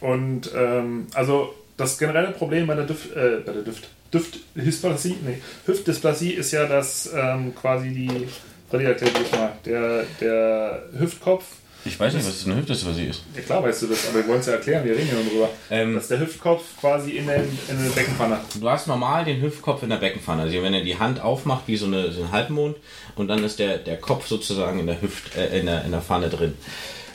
[0.00, 5.38] Und ähm, also das generelle Problem bei der Düft, äh, bei der Düft, Düftdysplasie, nee,
[5.66, 8.28] Hüftdysplasie ist ja, dass ähm, quasi die,
[8.70, 11.44] Freddy erklärt mal, der, der Hüftkopf,
[11.84, 13.22] Ich weiß nicht, was das eine Hüftdysplasie ist.
[13.34, 15.48] ja klar weißt du das, aber wir wollen es ja erklären, wir reden ja drüber,
[15.70, 19.82] Ähm, dass der Hüftkopf quasi in der, in der Beckenpfanne, Du hast normal den Hüftkopf
[19.82, 20.42] in der Beckenpfanne.
[20.42, 22.76] Also wenn er die Hand aufmacht wie so, eine, so ein Halbmond
[23.16, 26.02] und dann ist der, der Kopf sozusagen in der, Hüft, äh, in der, in der
[26.02, 26.54] Pfanne drin.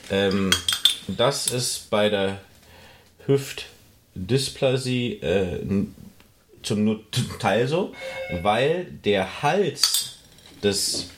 [0.09, 0.49] Ähm,
[1.07, 2.39] das ist bei der
[3.27, 5.59] Hüftdysplasie äh,
[6.63, 7.01] zum
[7.39, 7.93] Teil so,
[8.41, 10.17] weil der Hals
[10.63, 11.09] des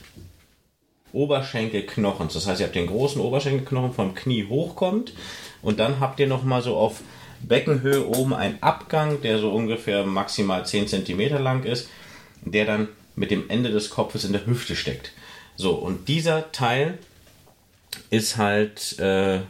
[1.16, 5.14] Oberschenkelknochens, das heißt, ihr habt den großen Oberschenkelknochen vom Knie hochkommt
[5.62, 7.00] und dann habt ihr nochmal so auf
[7.40, 11.88] Beckenhöhe oben einen Abgang, der so ungefähr maximal 10 cm lang ist,
[12.42, 15.12] der dann mit dem Ende des Kopfes in der Hüfte steckt.
[15.56, 16.98] So, und dieser Teil
[18.10, 19.40] ist halt, äh,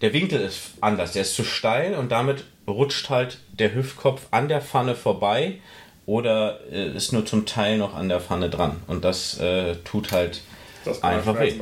[0.00, 4.48] der Winkel ist anders, der ist zu steil und damit rutscht halt der Hüftkopf an
[4.48, 5.60] der Pfanne vorbei
[6.06, 8.82] oder äh, ist nur zum Teil noch an der Pfanne dran.
[8.86, 10.42] Und das äh, tut halt
[10.84, 11.54] das einfach weh.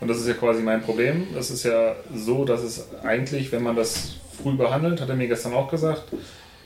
[0.00, 1.28] Und das ist ja quasi mein Problem.
[1.38, 5.28] Es ist ja so, dass es eigentlich, wenn man das früh behandelt, hat er mir
[5.28, 6.04] gestern auch gesagt,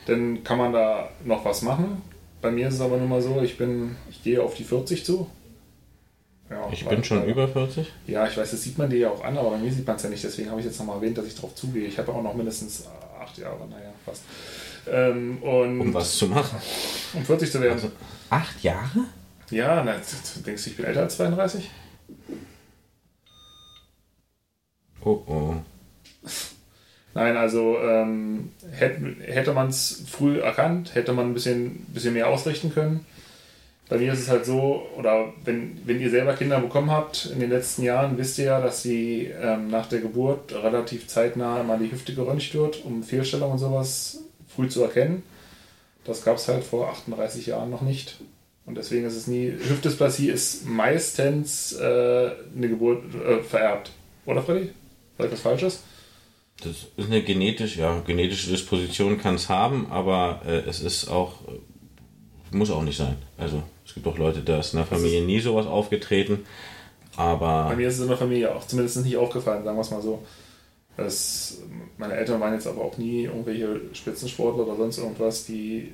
[0.06, 2.02] dann kann man da noch was machen.
[2.40, 5.04] Bei mir ist es aber nur mal so, ich bin, ich gehe auf die 40
[5.04, 5.28] zu.
[6.50, 7.86] Ja, ich bin schon über 40.
[8.06, 9.96] Ja, ich weiß, das sieht man dir ja auch an, aber bei mir sieht man
[9.96, 10.24] es ja nicht.
[10.24, 11.86] Deswegen habe ich jetzt nochmal erwähnt, dass ich darauf zugehe.
[11.86, 12.84] Ich habe auch noch mindestens
[13.20, 14.22] acht Jahre, naja, fast.
[14.90, 16.58] Ähm, um was zu machen?
[17.14, 17.74] Um 40 zu werden.
[17.74, 17.90] Also,
[18.30, 19.04] acht Jahre?
[19.50, 19.96] Ja, na,
[20.44, 21.70] denkst du, ich bin älter als 32?
[25.04, 25.54] Oh oh.
[27.14, 32.28] Nein, also ähm, hätte, hätte man es früh erkannt, hätte man ein bisschen, bisschen mehr
[32.28, 33.06] ausrichten können.
[33.88, 37.40] Bei mir ist es halt so, oder wenn, wenn ihr selber Kinder bekommen habt in
[37.40, 41.78] den letzten Jahren, wisst ihr ja, dass sie ähm, nach der Geburt relativ zeitnah mal
[41.78, 44.18] die Hüfte geröntgt wird, um Fehlstellungen und sowas
[44.58, 45.22] früh zu erkennen.
[46.04, 48.18] Das gab es halt vor 38 Jahren noch nicht.
[48.66, 49.50] Und deswegen ist es nie.
[49.50, 53.92] Hüftdysplasie ist meistens äh, eine Geburt äh, vererbt.
[54.26, 54.70] Oder Freddy?
[55.16, 55.82] Sag was Falsches?
[56.62, 61.34] Das ist eine genetische, ja, genetische Disposition kann es haben, aber äh, es ist auch,
[62.50, 63.16] muss auch nicht sein.
[63.36, 66.44] Also es gibt auch Leute, da ist in der Familie nie sowas aufgetreten.
[67.16, 69.90] Aber Bei mir ist es in der Familie auch zumindest nicht aufgefallen, sagen wir es
[69.90, 70.20] mal so.
[70.98, 71.58] Das,
[71.96, 75.92] meine Eltern waren jetzt aber auch nie irgendwelche Spitzensportler oder sonst irgendwas, die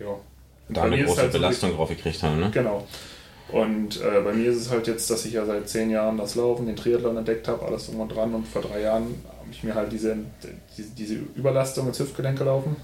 [0.00, 0.18] ja,
[0.70, 2.40] da eine große halt Belastung so drauf gekriegt haben.
[2.40, 2.50] Ne?
[2.52, 2.86] Genau.
[3.52, 6.34] Und äh, bei mir ist es halt jetzt, dass ich ja seit zehn Jahren das
[6.34, 8.34] Laufen, den Triathlon entdeckt habe, alles und dran.
[8.34, 10.16] Und vor drei Jahren habe ich mir halt diese,
[10.76, 12.76] diese, diese Überlastung ins Hüftgelenk gelaufen.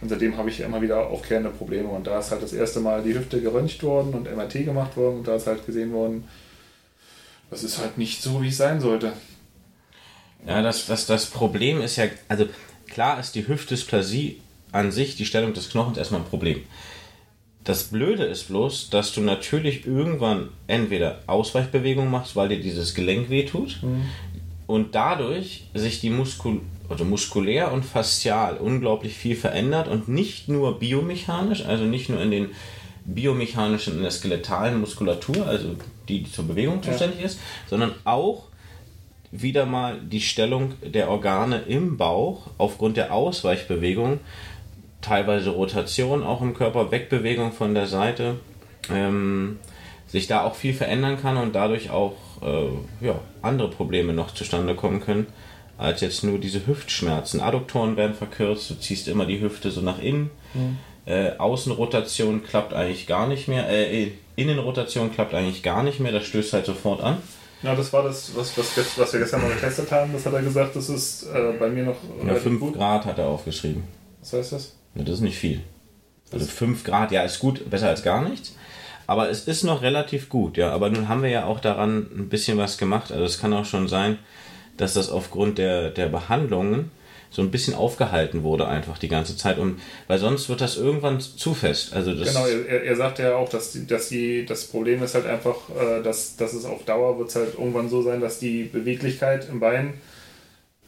[0.00, 1.88] Und seitdem habe ich immer wieder aufkehrende Probleme.
[1.88, 5.18] Und da ist halt das erste Mal die Hüfte geröntgt worden und MRT gemacht worden.
[5.18, 6.24] Und da ist halt gesehen worden,
[7.50, 9.12] das ist halt nicht so, wie es sein sollte.
[10.46, 12.46] Ja, das, das, das Problem ist ja, also
[12.88, 14.40] klar ist die Hüftdysplasie
[14.72, 16.62] an sich, die Stellung des Knochens, erstmal ein Problem.
[17.64, 23.30] Das Blöde ist bloß, dass du natürlich irgendwann entweder Ausweichbewegung machst, weil dir dieses Gelenk
[23.30, 24.06] wehtut mhm.
[24.66, 30.78] und dadurch sich die Muskul also muskulär und faszial unglaublich viel verändert und nicht nur
[30.78, 32.50] biomechanisch, also nicht nur in den
[33.04, 35.76] biomechanischen, in der skeletalen Muskulatur, also
[36.08, 37.26] die, die zur Bewegung zuständig ja.
[37.26, 38.44] ist, sondern auch
[39.32, 44.20] wieder mal die Stellung der Organe im Bauch aufgrund der Ausweichbewegung
[45.02, 48.36] teilweise Rotation auch im Körper, Wegbewegung von der Seite,
[48.90, 49.58] ähm,
[50.06, 54.74] sich da auch viel verändern kann und dadurch auch äh, ja, andere Probleme noch zustande
[54.74, 55.26] kommen können,
[55.76, 57.40] als jetzt nur diese Hüftschmerzen.
[57.40, 60.30] Adduktoren werden verkürzt, du ziehst immer die Hüfte so nach innen.
[60.54, 60.78] Mhm.
[61.04, 63.68] Äh, Außenrotation klappt eigentlich gar nicht mehr.
[63.68, 67.18] Äh, Innenrotation klappt eigentlich gar nicht mehr, das stößt halt sofort an.
[67.62, 70.12] Ja, das war das, was, was, was wir gestern mal getestet haben.
[70.12, 71.96] Das hat er gesagt, das ist äh, bei mir noch.
[72.26, 73.84] Ja, 5 Grad hat er aufgeschrieben.
[74.20, 74.76] Was heißt das?
[74.94, 75.60] Ja, das ist nicht viel.
[76.32, 78.54] Also 5 Grad, ja, ist gut, besser als gar nichts.
[79.06, 80.72] Aber es ist noch relativ gut, ja.
[80.72, 83.12] Aber nun haben wir ja auch daran ein bisschen was gemacht.
[83.12, 84.18] Also es kann auch schon sein,
[84.76, 86.90] dass das aufgrund der, der Behandlungen
[87.32, 91.18] so ein bisschen aufgehalten wurde einfach die ganze Zeit, um, weil sonst wird das irgendwann
[91.18, 91.94] zu fest.
[91.94, 95.14] Also das genau, er, er sagt ja auch, dass, die, dass die, das Problem ist
[95.14, 98.38] halt einfach, äh, dass, dass es auf Dauer wird es halt irgendwann so sein, dass
[98.38, 99.94] die Beweglichkeit im Bein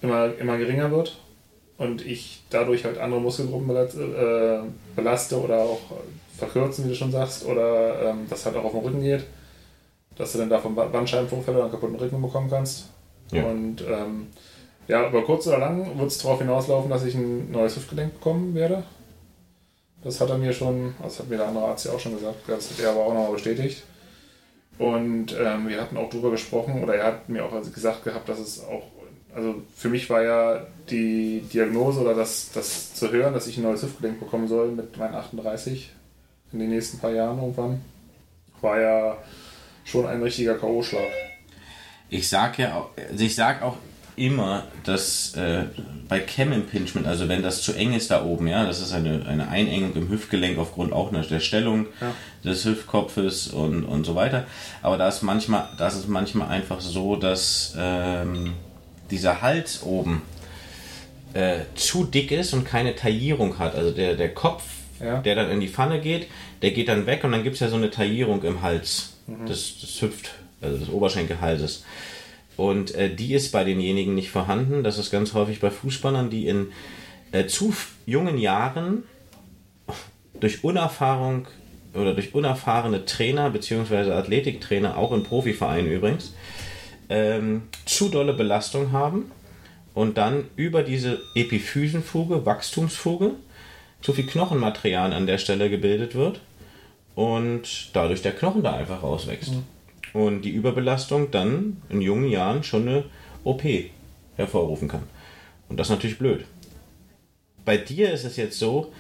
[0.03, 1.17] immer, immer geringer wird
[1.79, 4.59] und ich dadurch halt andere Muskelgruppen äh,
[4.95, 5.81] belaste oder auch
[6.37, 9.25] verkürzen, wie du schon sagst, oder ähm, das halt auch auf den Rücken geht,
[10.17, 12.91] dass du dann davon Bandscheibenvorfälle oder einen kaputten Rücken bekommen kannst.
[13.33, 13.45] Ja.
[13.45, 14.27] Und ähm,
[14.89, 18.55] ja, über kurz oder lang wird es darauf hinauslaufen, dass ich ein neues Hüftgelenk bekommen
[18.55, 18.85] werde.
[20.03, 22.37] Das hat er mir schon, das hat mir der andere Arzt ja auch schon gesagt,
[22.47, 23.85] das hat er aber auch nochmal bestätigt.
[24.79, 28.39] Und ähm, wir hatten auch darüber gesprochen, oder er hat mir auch gesagt gehabt, dass
[28.39, 28.83] es auch
[29.35, 33.65] also für mich war ja die Diagnose oder das, das zu hören, dass ich ein
[33.65, 35.91] neues Hüftgelenk bekommen soll mit meinen 38
[36.53, 37.83] in den nächsten paar Jahren irgendwann,
[38.61, 39.19] war ja
[39.85, 41.11] schon ein richtiger K.O.-Schlag.
[42.11, 43.77] Ich sag ja auch, also ich sag auch
[44.17, 45.65] immer, dass äh,
[46.09, 49.27] bei Cam Impingement, also wenn das zu eng ist da oben, ja, das ist eine,
[49.27, 52.13] eine Einengung im Hüftgelenk aufgrund auch der Stellung ja.
[52.45, 54.45] des Hüftkopfes und, und so weiter.
[54.83, 58.55] Aber da ist manchmal, das ist manchmal einfach so, dass ähm,
[59.11, 60.23] dieser Hals oben
[61.33, 63.75] äh, zu dick ist und keine Taillierung hat.
[63.75, 64.63] Also der, der Kopf,
[65.01, 65.21] ja.
[65.21, 66.29] der dann in die Pfanne geht,
[66.63, 69.47] der geht dann weg und dann gibt es ja so eine Taillierung im Hals mhm.
[69.47, 71.85] des, des Hüft, also des Oberschenkelhalses.
[72.57, 74.85] Und äh, die ist bei denjenigen nicht vorhanden.
[74.85, 76.69] Das ist ganz häufig bei Fußballern, die in
[77.33, 77.75] äh, zu
[78.07, 79.05] jungen Jahren
[80.39, 81.49] durch Unerfahrung
[81.95, 84.13] oder durch unerfahrene Trainer bzw.
[84.13, 86.35] Athletiktrainer, auch in Profivereinen übrigens,
[87.09, 89.31] ähm, zu dolle Belastung haben
[89.95, 93.33] und dann über diese Epiphysenfuge, Wachstumsfuge,
[94.03, 96.41] zu viel Knochenmaterial an der Stelle gebildet wird
[97.15, 99.53] und dadurch der Knochen da einfach rauswächst.
[99.53, 99.65] Mhm.
[100.15, 103.05] Und die Überbelastung dann in jungen Jahren schon eine
[103.43, 103.63] OP
[104.37, 105.03] hervorrufen kann.
[105.69, 106.47] Und das ist natürlich blöd.
[107.65, 108.93] Bei dir ist es jetzt so,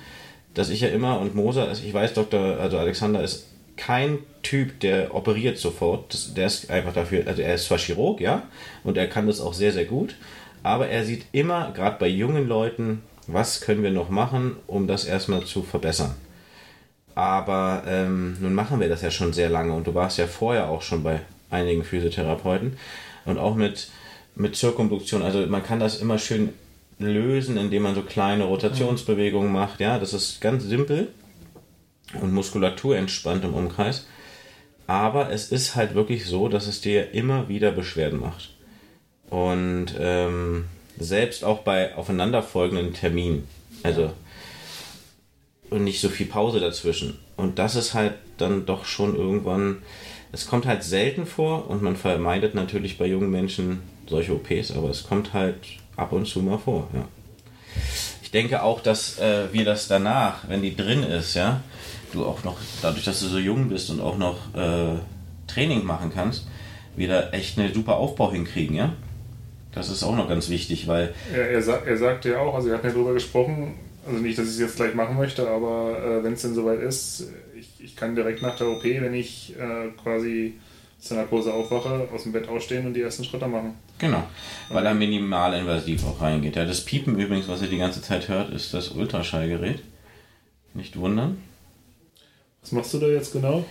[0.52, 2.58] dass ich ja immer und Moser, also ich weiß, Dr.
[2.58, 3.46] also Alexander ist
[3.76, 6.12] kein Typ, der operiert sofort.
[6.12, 8.42] Das, der ist einfach dafür, also er ist zwar Chirurg, ja,
[8.82, 10.16] und er kann das auch sehr, sehr gut,
[10.62, 15.04] aber er sieht immer, gerade bei jungen Leuten, was können wir noch machen, um das
[15.04, 16.14] erstmal zu verbessern.
[17.14, 20.68] Aber ähm, nun machen wir das ja schon sehr lange und du warst ja vorher
[20.68, 22.76] auch schon bei einigen Physiotherapeuten
[23.24, 23.88] und auch mit,
[24.34, 25.22] mit Zirkumduktion.
[25.22, 26.50] Also man kann das immer schön
[26.98, 29.80] lösen, indem man so kleine Rotationsbewegungen macht.
[29.80, 31.08] Ja, das ist ganz simpel
[32.20, 34.06] und Muskulatur entspannt im Umkreis.
[34.86, 38.54] Aber es ist halt wirklich so, dass es dir immer wieder Beschwerden macht.
[39.30, 40.66] Und ähm,
[40.98, 43.48] selbst auch bei aufeinanderfolgenden Terminen.
[43.82, 44.12] Also
[45.74, 47.18] und nicht so viel Pause dazwischen.
[47.36, 49.78] Und das ist halt dann doch schon irgendwann,
[50.30, 54.90] es kommt halt selten vor und man vermeidet natürlich bei jungen Menschen solche OPs, aber
[54.90, 55.56] es kommt halt
[55.96, 57.06] ab und zu mal vor, ja.
[58.22, 61.60] Ich denke auch, dass äh, wir das danach, wenn die drin ist, ja,
[62.12, 64.98] du auch noch, dadurch, dass du so jung bist und auch noch äh,
[65.48, 66.46] Training machen kannst,
[66.96, 68.92] wieder echt einen super Aufbau hinkriegen, ja.
[69.72, 71.14] Das ist auch noch ganz wichtig, weil.
[71.32, 73.74] Er, er, sa er sagte ja auch, also wir hatten ja darüber gesprochen,
[74.06, 76.80] also nicht, dass ich es jetzt gleich machen möchte, aber äh, wenn es denn soweit
[76.80, 80.54] ist, ich, ich kann direkt nach der OP, wenn ich äh, quasi
[80.98, 83.74] zur Narkose aufwache, aus dem Bett ausstehen und die ersten Schritte machen.
[83.98, 84.24] Genau,
[84.70, 86.56] weil er minimal invasiv auch reingeht.
[86.56, 89.82] Ja, das Piepen übrigens, was ihr die ganze Zeit hört, ist das Ultraschallgerät.
[90.72, 91.38] Nicht wundern.
[92.62, 93.64] Was machst du da jetzt genau?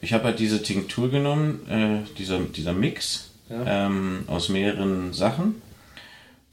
[0.00, 3.86] Ich habe halt diese Tinktur genommen, äh, dieser, dieser Mix ja.
[3.86, 5.62] ähm, aus mehreren Sachen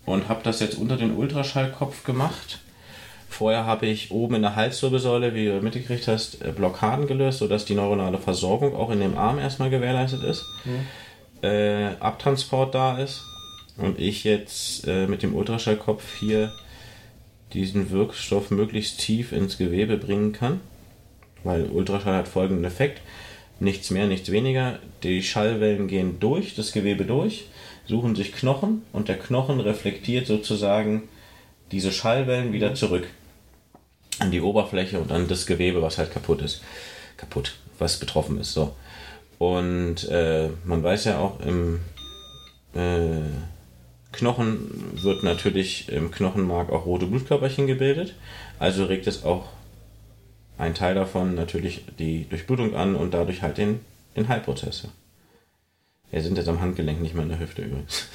[0.05, 2.59] und habe das jetzt unter den Ultraschallkopf gemacht
[3.29, 7.63] Vorher habe ich oben in der Halswirbelsäule, wie du mitgekriegt hast, äh, Blockaden gelöst, sodass
[7.63, 10.45] die neuronale Versorgung auch in dem Arm erstmal gewährleistet ist.
[10.65, 11.47] Mhm.
[11.47, 13.23] Äh, Abtransport da ist.
[13.77, 16.51] Und ich jetzt äh, mit dem Ultraschallkopf hier
[17.53, 20.59] diesen Wirkstoff möglichst tief ins Gewebe bringen kann.
[21.43, 22.99] Weil Ultraschall hat folgenden Effekt.
[23.59, 24.79] Nichts mehr, nichts weniger.
[25.03, 27.45] Die Schallwellen gehen durch das Gewebe durch,
[27.85, 31.03] suchen sich Knochen und der Knochen reflektiert sozusagen
[31.71, 32.75] diese Schallwellen wieder mhm.
[32.75, 33.07] zurück
[34.19, 36.61] an die Oberfläche und an das Gewebe, was halt kaputt ist.
[37.17, 38.53] Kaputt, was betroffen ist.
[38.53, 38.75] So.
[39.37, 41.79] Und äh, man weiß ja auch, im
[42.73, 43.21] äh,
[44.11, 48.15] Knochen wird natürlich im Knochenmark auch rote Blutkörperchen gebildet.
[48.57, 49.45] Also regt es auch
[50.57, 53.79] ein Teil davon natürlich die Durchblutung an und dadurch halt den,
[54.15, 54.87] den Heilprozess.
[56.11, 58.07] Wir sind jetzt am Handgelenk, nicht mehr in der Hüfte übrigens.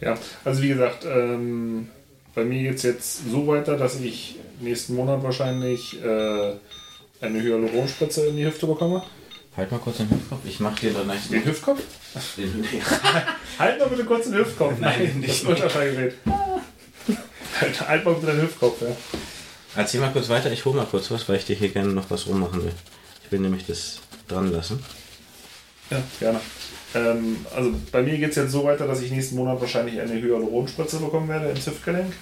[0.00, 1.88] Ja, also wie gesagt, ähm,
[2.38, 6.52] bei mir geht es jetzt so weiter, dass ich nächsten Monat wahrscheinlich äh,
[7.20, 9.02] eine Hyaluronspritze in die Hüfte bekomme.
[9.56, 10.38] Halt mal kurz den Hüftkopf.
[10.44, 11.80] Ich mach dir dann Den Hüftkopf?
[12.36, 12.64] Den,
[13.58, 14.74] halt mal bitte kurz den Hüftkopf.
[14.78, 16.14] Nein, Nein das Ultraschallgerät.
[17.60, 18.96] halt, halt mal bitte den Hüftkopf, ja.
[19.74, 22.08] Erzähl mal kurz weiter, ich hole mal kurz was, weil ich dir hier gerne noch
[22.08, 22.72] was rummachen will.
[23.24, 23.98] Ich will nämlich das
[24.28, 24.80] dran lassen.
[25.90, 26.40] Ja, gerne.
[26.94, 30.22] Ähm, also bei mir geht es jetzt so weiter, dass ich nächsten Monat wahrscheinlich eine
[30.22, 32.12] Hyaluronspritze bekommen werde ins Hüftgelenk.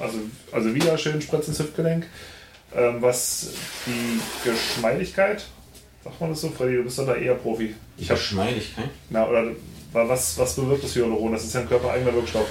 [0.00, 0.18] Also,
[0.52, 2.06] also wieder schön Spritze ins Hüftgelenk.
[2.74, 3.50] Ähm, was
[3.86, 5.44] die Geschmeidigkeit,
[6.02, 7.74] sagt man das so, Freddy, du bist doch da eher Profi.
[7.96, 8.90] Ich habe Geschmeidigkeit?
[9.10, 9.52] Na, oder
[9.92, 11.32] was, was bewirkt das Hyaluron?
[11.32, 12.46] Das ist ja ein körpereigener Wirkstoff.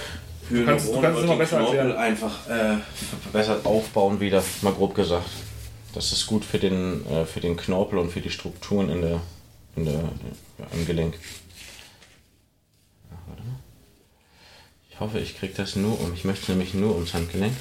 [0.50, 1.98] Du kannst, du kannst es immer besser Knorpel erklären.
[1.98, 2.78] einfach äh,
[3.22, 5.30] verbessert aufbauen wieder, mal grob gesagt.
[5.94, 9.20] Das ist gut für den, äh, für den Knorpel und für die Strukturen in der,
[9.76, 11.16] in der, ja, im Gelenk.
[14.94, 16.14] Ich hoffe, ich kriege das nur um.
[16.14, 17.54] Ich möchte nämlich nur ums Handgelenk.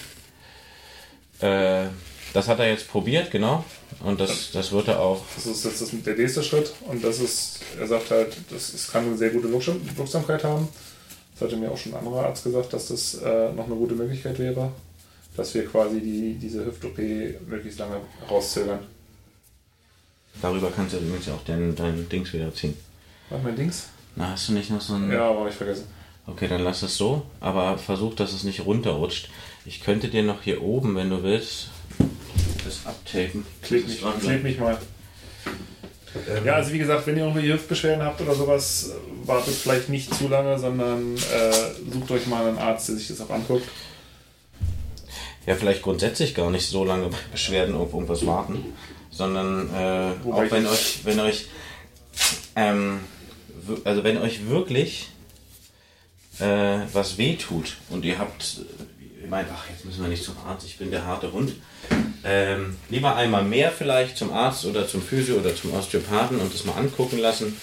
[1.41, 1.87] Äh,
[2.35, 3.65] das hat er jetzt probiert, genau.
[4.05, 5.23] Und das, das wird er auch.
[5.35, 6.73] Das ist jetzt das, der nächste Schritt.
[6.87, 10.69] Und das ist, er sagt halt, das, das kann eine sehr gute Wirksamkeit haben.
[11.35, 13.95] Das hatte mir auch schon ein anderer Arzt gesagt, dass das äh, noch eine gute
[13.95, 14.71] Möglichkeit wäre,
[15.37, 16.99] dass wir quasi die, diese Hüft-OP
[17.49, 17.97] möglichst lange
[18.31, 18.81] rauszögern.
[20.41, 22.77] Darüber kannst du übrigens auch dein, dein Dings wieder ziehen.
[23.31, 23.89] Was, mein Dings?
[24.17, 25.11] Na, hast du nicht noch so ein.
[25.11, 25.87] Ja, aber ich vergessen.
[26.27, 29.29] Okay, dann lass es so, aber versuch, dass es nicht runterrutscht.
[29.65, 31.71] Ich könnte dir noch hier oben, wenn du willst,
[32.65, 33.45] das abtapen.
[33.63, 34.79] Kleb mich, kleb mich mal.
[36.29, 38.93] Ähm ja, also wie gesagt, wenn ihr irgendwelche Hüftbeschwerden habt oder sowas,
[39.25, 43.21] wartet vielleicht nicht zu lange, sondern äh, sucht euch mal einen Arzt, der sich das
[43.21, 43.67] auch anguckt.
[45.47, 48.65] Ja, vielleicht grundsätzlich gar nicht so lange Beschwerden auf irgendwas warten,
[49.11, 51.47] sondern äh, auch wenn euch, wenn euch,
[52.55, 53.01] ähm,
[53.85, 55.09] also wenn euch wirklich
[56.39, 58.61] äh, was weh tut und ihr habt,
[59.23, 61.53] ihr meint, ach, jetzt müssen wir nicht zum Arzt, ich bin der harte Hund.
[62.25, 66.65] Ähm, lieber einmal mehr vielleicht zum Arzt oder zum Physio oder zum Osteopathen und das
[66.65, 67.57] mal angucken lassen.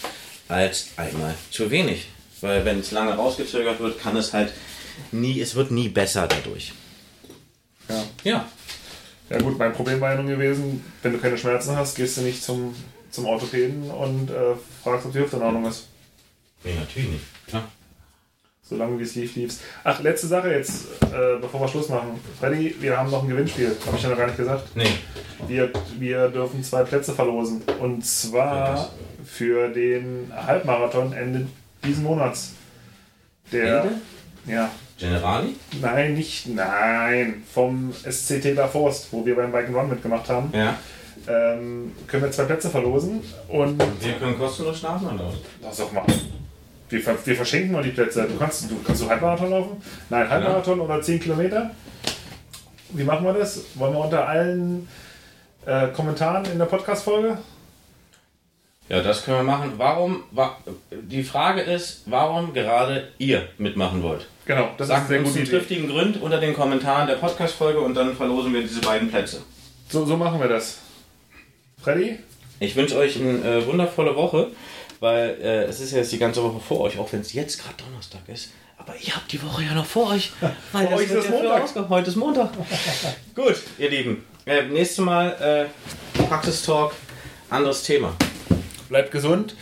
[0.50, 2.08] als einmal zu wenig.
[2.42, 4.52] Weil wenn es lange rausgezögert wird, kann es halt
[5.12, 6.74] nie, es wird nie besser dadurch.
[7.88, 8.04] Ja.
[8.24, 8.46] Ja.
[9.30, 12.22] Ja gut, mein Problem war ja nun gewesen, wenn du keine Schmerzen hast, gehst du
[12.22, 12.76] nicht zum,
[13.12, 15.88] zum Orthopäden und äh, fragst, ob die Hüfte in Ordnung ist.
[16.64, 17.26] Nee, natürlich nicht.
[17.48, 17.70] Klar.
[18.70, 19.62] Solange wie es lief, lief's.
[19.84, 22.20] Ach, letzte Sache jetzt, äh, bevor wir Schluss machen.
[22.40, 23.76] Freddy, wir haben noch ein Gewinnspiel.
[23.84, 24.76] Habe ich ja noch gar nicht gesagt.
[24.76, 24.92] Nee.
[25.48, 27.64] Wir, wir dürfen zwei Plätze verlosen.
[27.80, 28.92] Und zwar
[29.26, 31.48] für den Halbmarathon Ende
[31.84, 32.54] diesen Monats.
[33.52, 33.82] Der.
[33.82, 33.96] Ende?
[34.46, 34.70] Ja.
[35.00, 35.56] Generali?
[35.82, 36.48] Nein, nicht.
[36.48, 37.44] Nein.
[37.52, 40.52] Vom SC Taylor Forst, wo wir beim Bike Run mitgemacht haben.
[40.54, 40.78] Ja.
[41.28, 43.22] Ähm, können wir zwei Plätze verlosen.
[43.48, 43.82] Und.
[44.00, 45.36] Wir können kostenlos starten oder was?
[45.60, 46.06] Lass doch mal.
[46.90, 48.28] Wir, wir verschenken nur die Plätze.
[48.28, 49.82] Du kannst, du, kannst du Halbmarathon laufen?
[50.10, 51.72] Nein, Halbmarathon oder 10 Kilometer?
[52.90, 53.64] Wie machen wir das?
[53.76, 54.88] Wollen wir unter allen
[55.66, 57.38] äh, Kommentaren in der Podcast-Folge?
[58.90, 59.74] Ja, das können wir machen.
[59.78, 60.58] Warum, wa
[60.92, 64.28] die Frage ist, warum gerade ihr mitmachen wollt.
[64.46, 65.58] Genau, das Sagt ist eine uns einen Idee.
[65.58, 69.44] triftigen Grund unter den Kommentaren der Podcast-Folge und dann verlosen wir diese beiden Plätze.
[69.90, 70.80] So, so machen wir das.
[71.80, 72.18] Freddy?
[72.60, 74.48] Ich wünsche euch eine äh, wundervolle Woche,
[75.00, 77.62] weil äh, es ist ja jetzt die ganze Woche vor euch, auch wenn es jetzt
[77.62, 78.50] gerade Donnerstag ist.
[78.78, 80.32] Aber ihr habt die Woche ja noch vor euch.
[80.72, 81.90] Weil Vor euch ist ja Montag.
[81.90, 82.50] Heute ist Montag.
[83.36, 84.26] Gut, ihr Lieben.
[84.46, 85.68] Äh, nächstes Mal
[86.16, 86.94] äh, Praxistalk,
[87.50, 88.16] anderes Thema.
[88.88, 89.56] Bleibt gesund.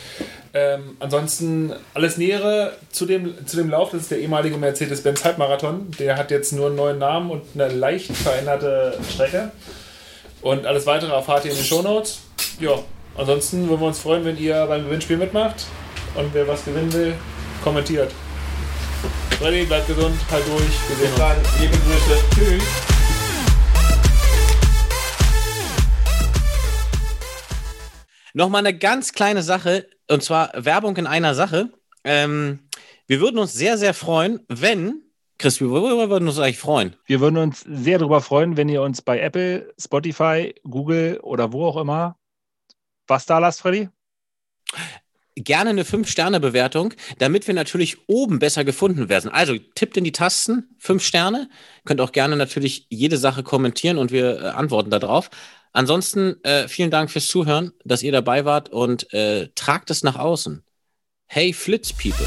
[0.53, 5.91] Ähm, ansonsten alles Nähere zu dem, zu dem Lauf, das ist der ehemalige Mercedes-Benz Halbmarathon.
[5.99, 9.51] Der hat jetzt nur einen neuen Namen und eine leicht veränderte Strecke.
[10.41, 12.19] Und alles weitere erfahrt ihr in den Shownotes.
[12.59, 12.79] Ja,
[13.17, 15.65] ansonsten würden wir uns freuen, wenn ihr beim Gewinnspiel mitmacht.
[16.15, 17.13] Und wer was gewinnen will,
[17.63, 18.11] kommentiert.
[19.39, 20.89] Freddy, bleibt gesund, halt durch.
[20.89, 21.19] Wir sehen uns.
[21.19, 22.19] Dann liebe Grüße.
[22.33, 22.63] Tschüss.
[28.33, 31.69] Nochmal eine ganz kleine Sache, und zwar Werbung in einer Sache.
[32.03, 32.59] Ähm,
[33.07, 35.01] wir würden uns sehr, sehr freuen, wenn,
[35.39, 36.95] Chris, worüber würden wir uns eigentlich freuen?
[37.05, 41.65] Wir würden uns sehr darüber freuen, wenn ihr uns bei Apple, Spotify, Google oder wo
[41.65, 42.16] auch immer
[43.07, 43.89] was da lasst, Freddy.
[45.35, 49.29] Gerne eine 5-Sterne-Bewertung, damit wir natürlich oben besser gefunden werden.
[49.29, 51.49] Also tippt in die Tasten, 5 Sterne.
[51.85, 55.29] Könnt auch gerne natürlich jede Sache kommentieren und wir äh, antworten darauf.
[55.73, 60.15] Ansonsten äh, vielen Dank fürs Zuhören, dass ihr dabei wart und äh, tragt es nach
[60.15, 60.63] außen.
[61.27, 62.25] Hey Flitz People.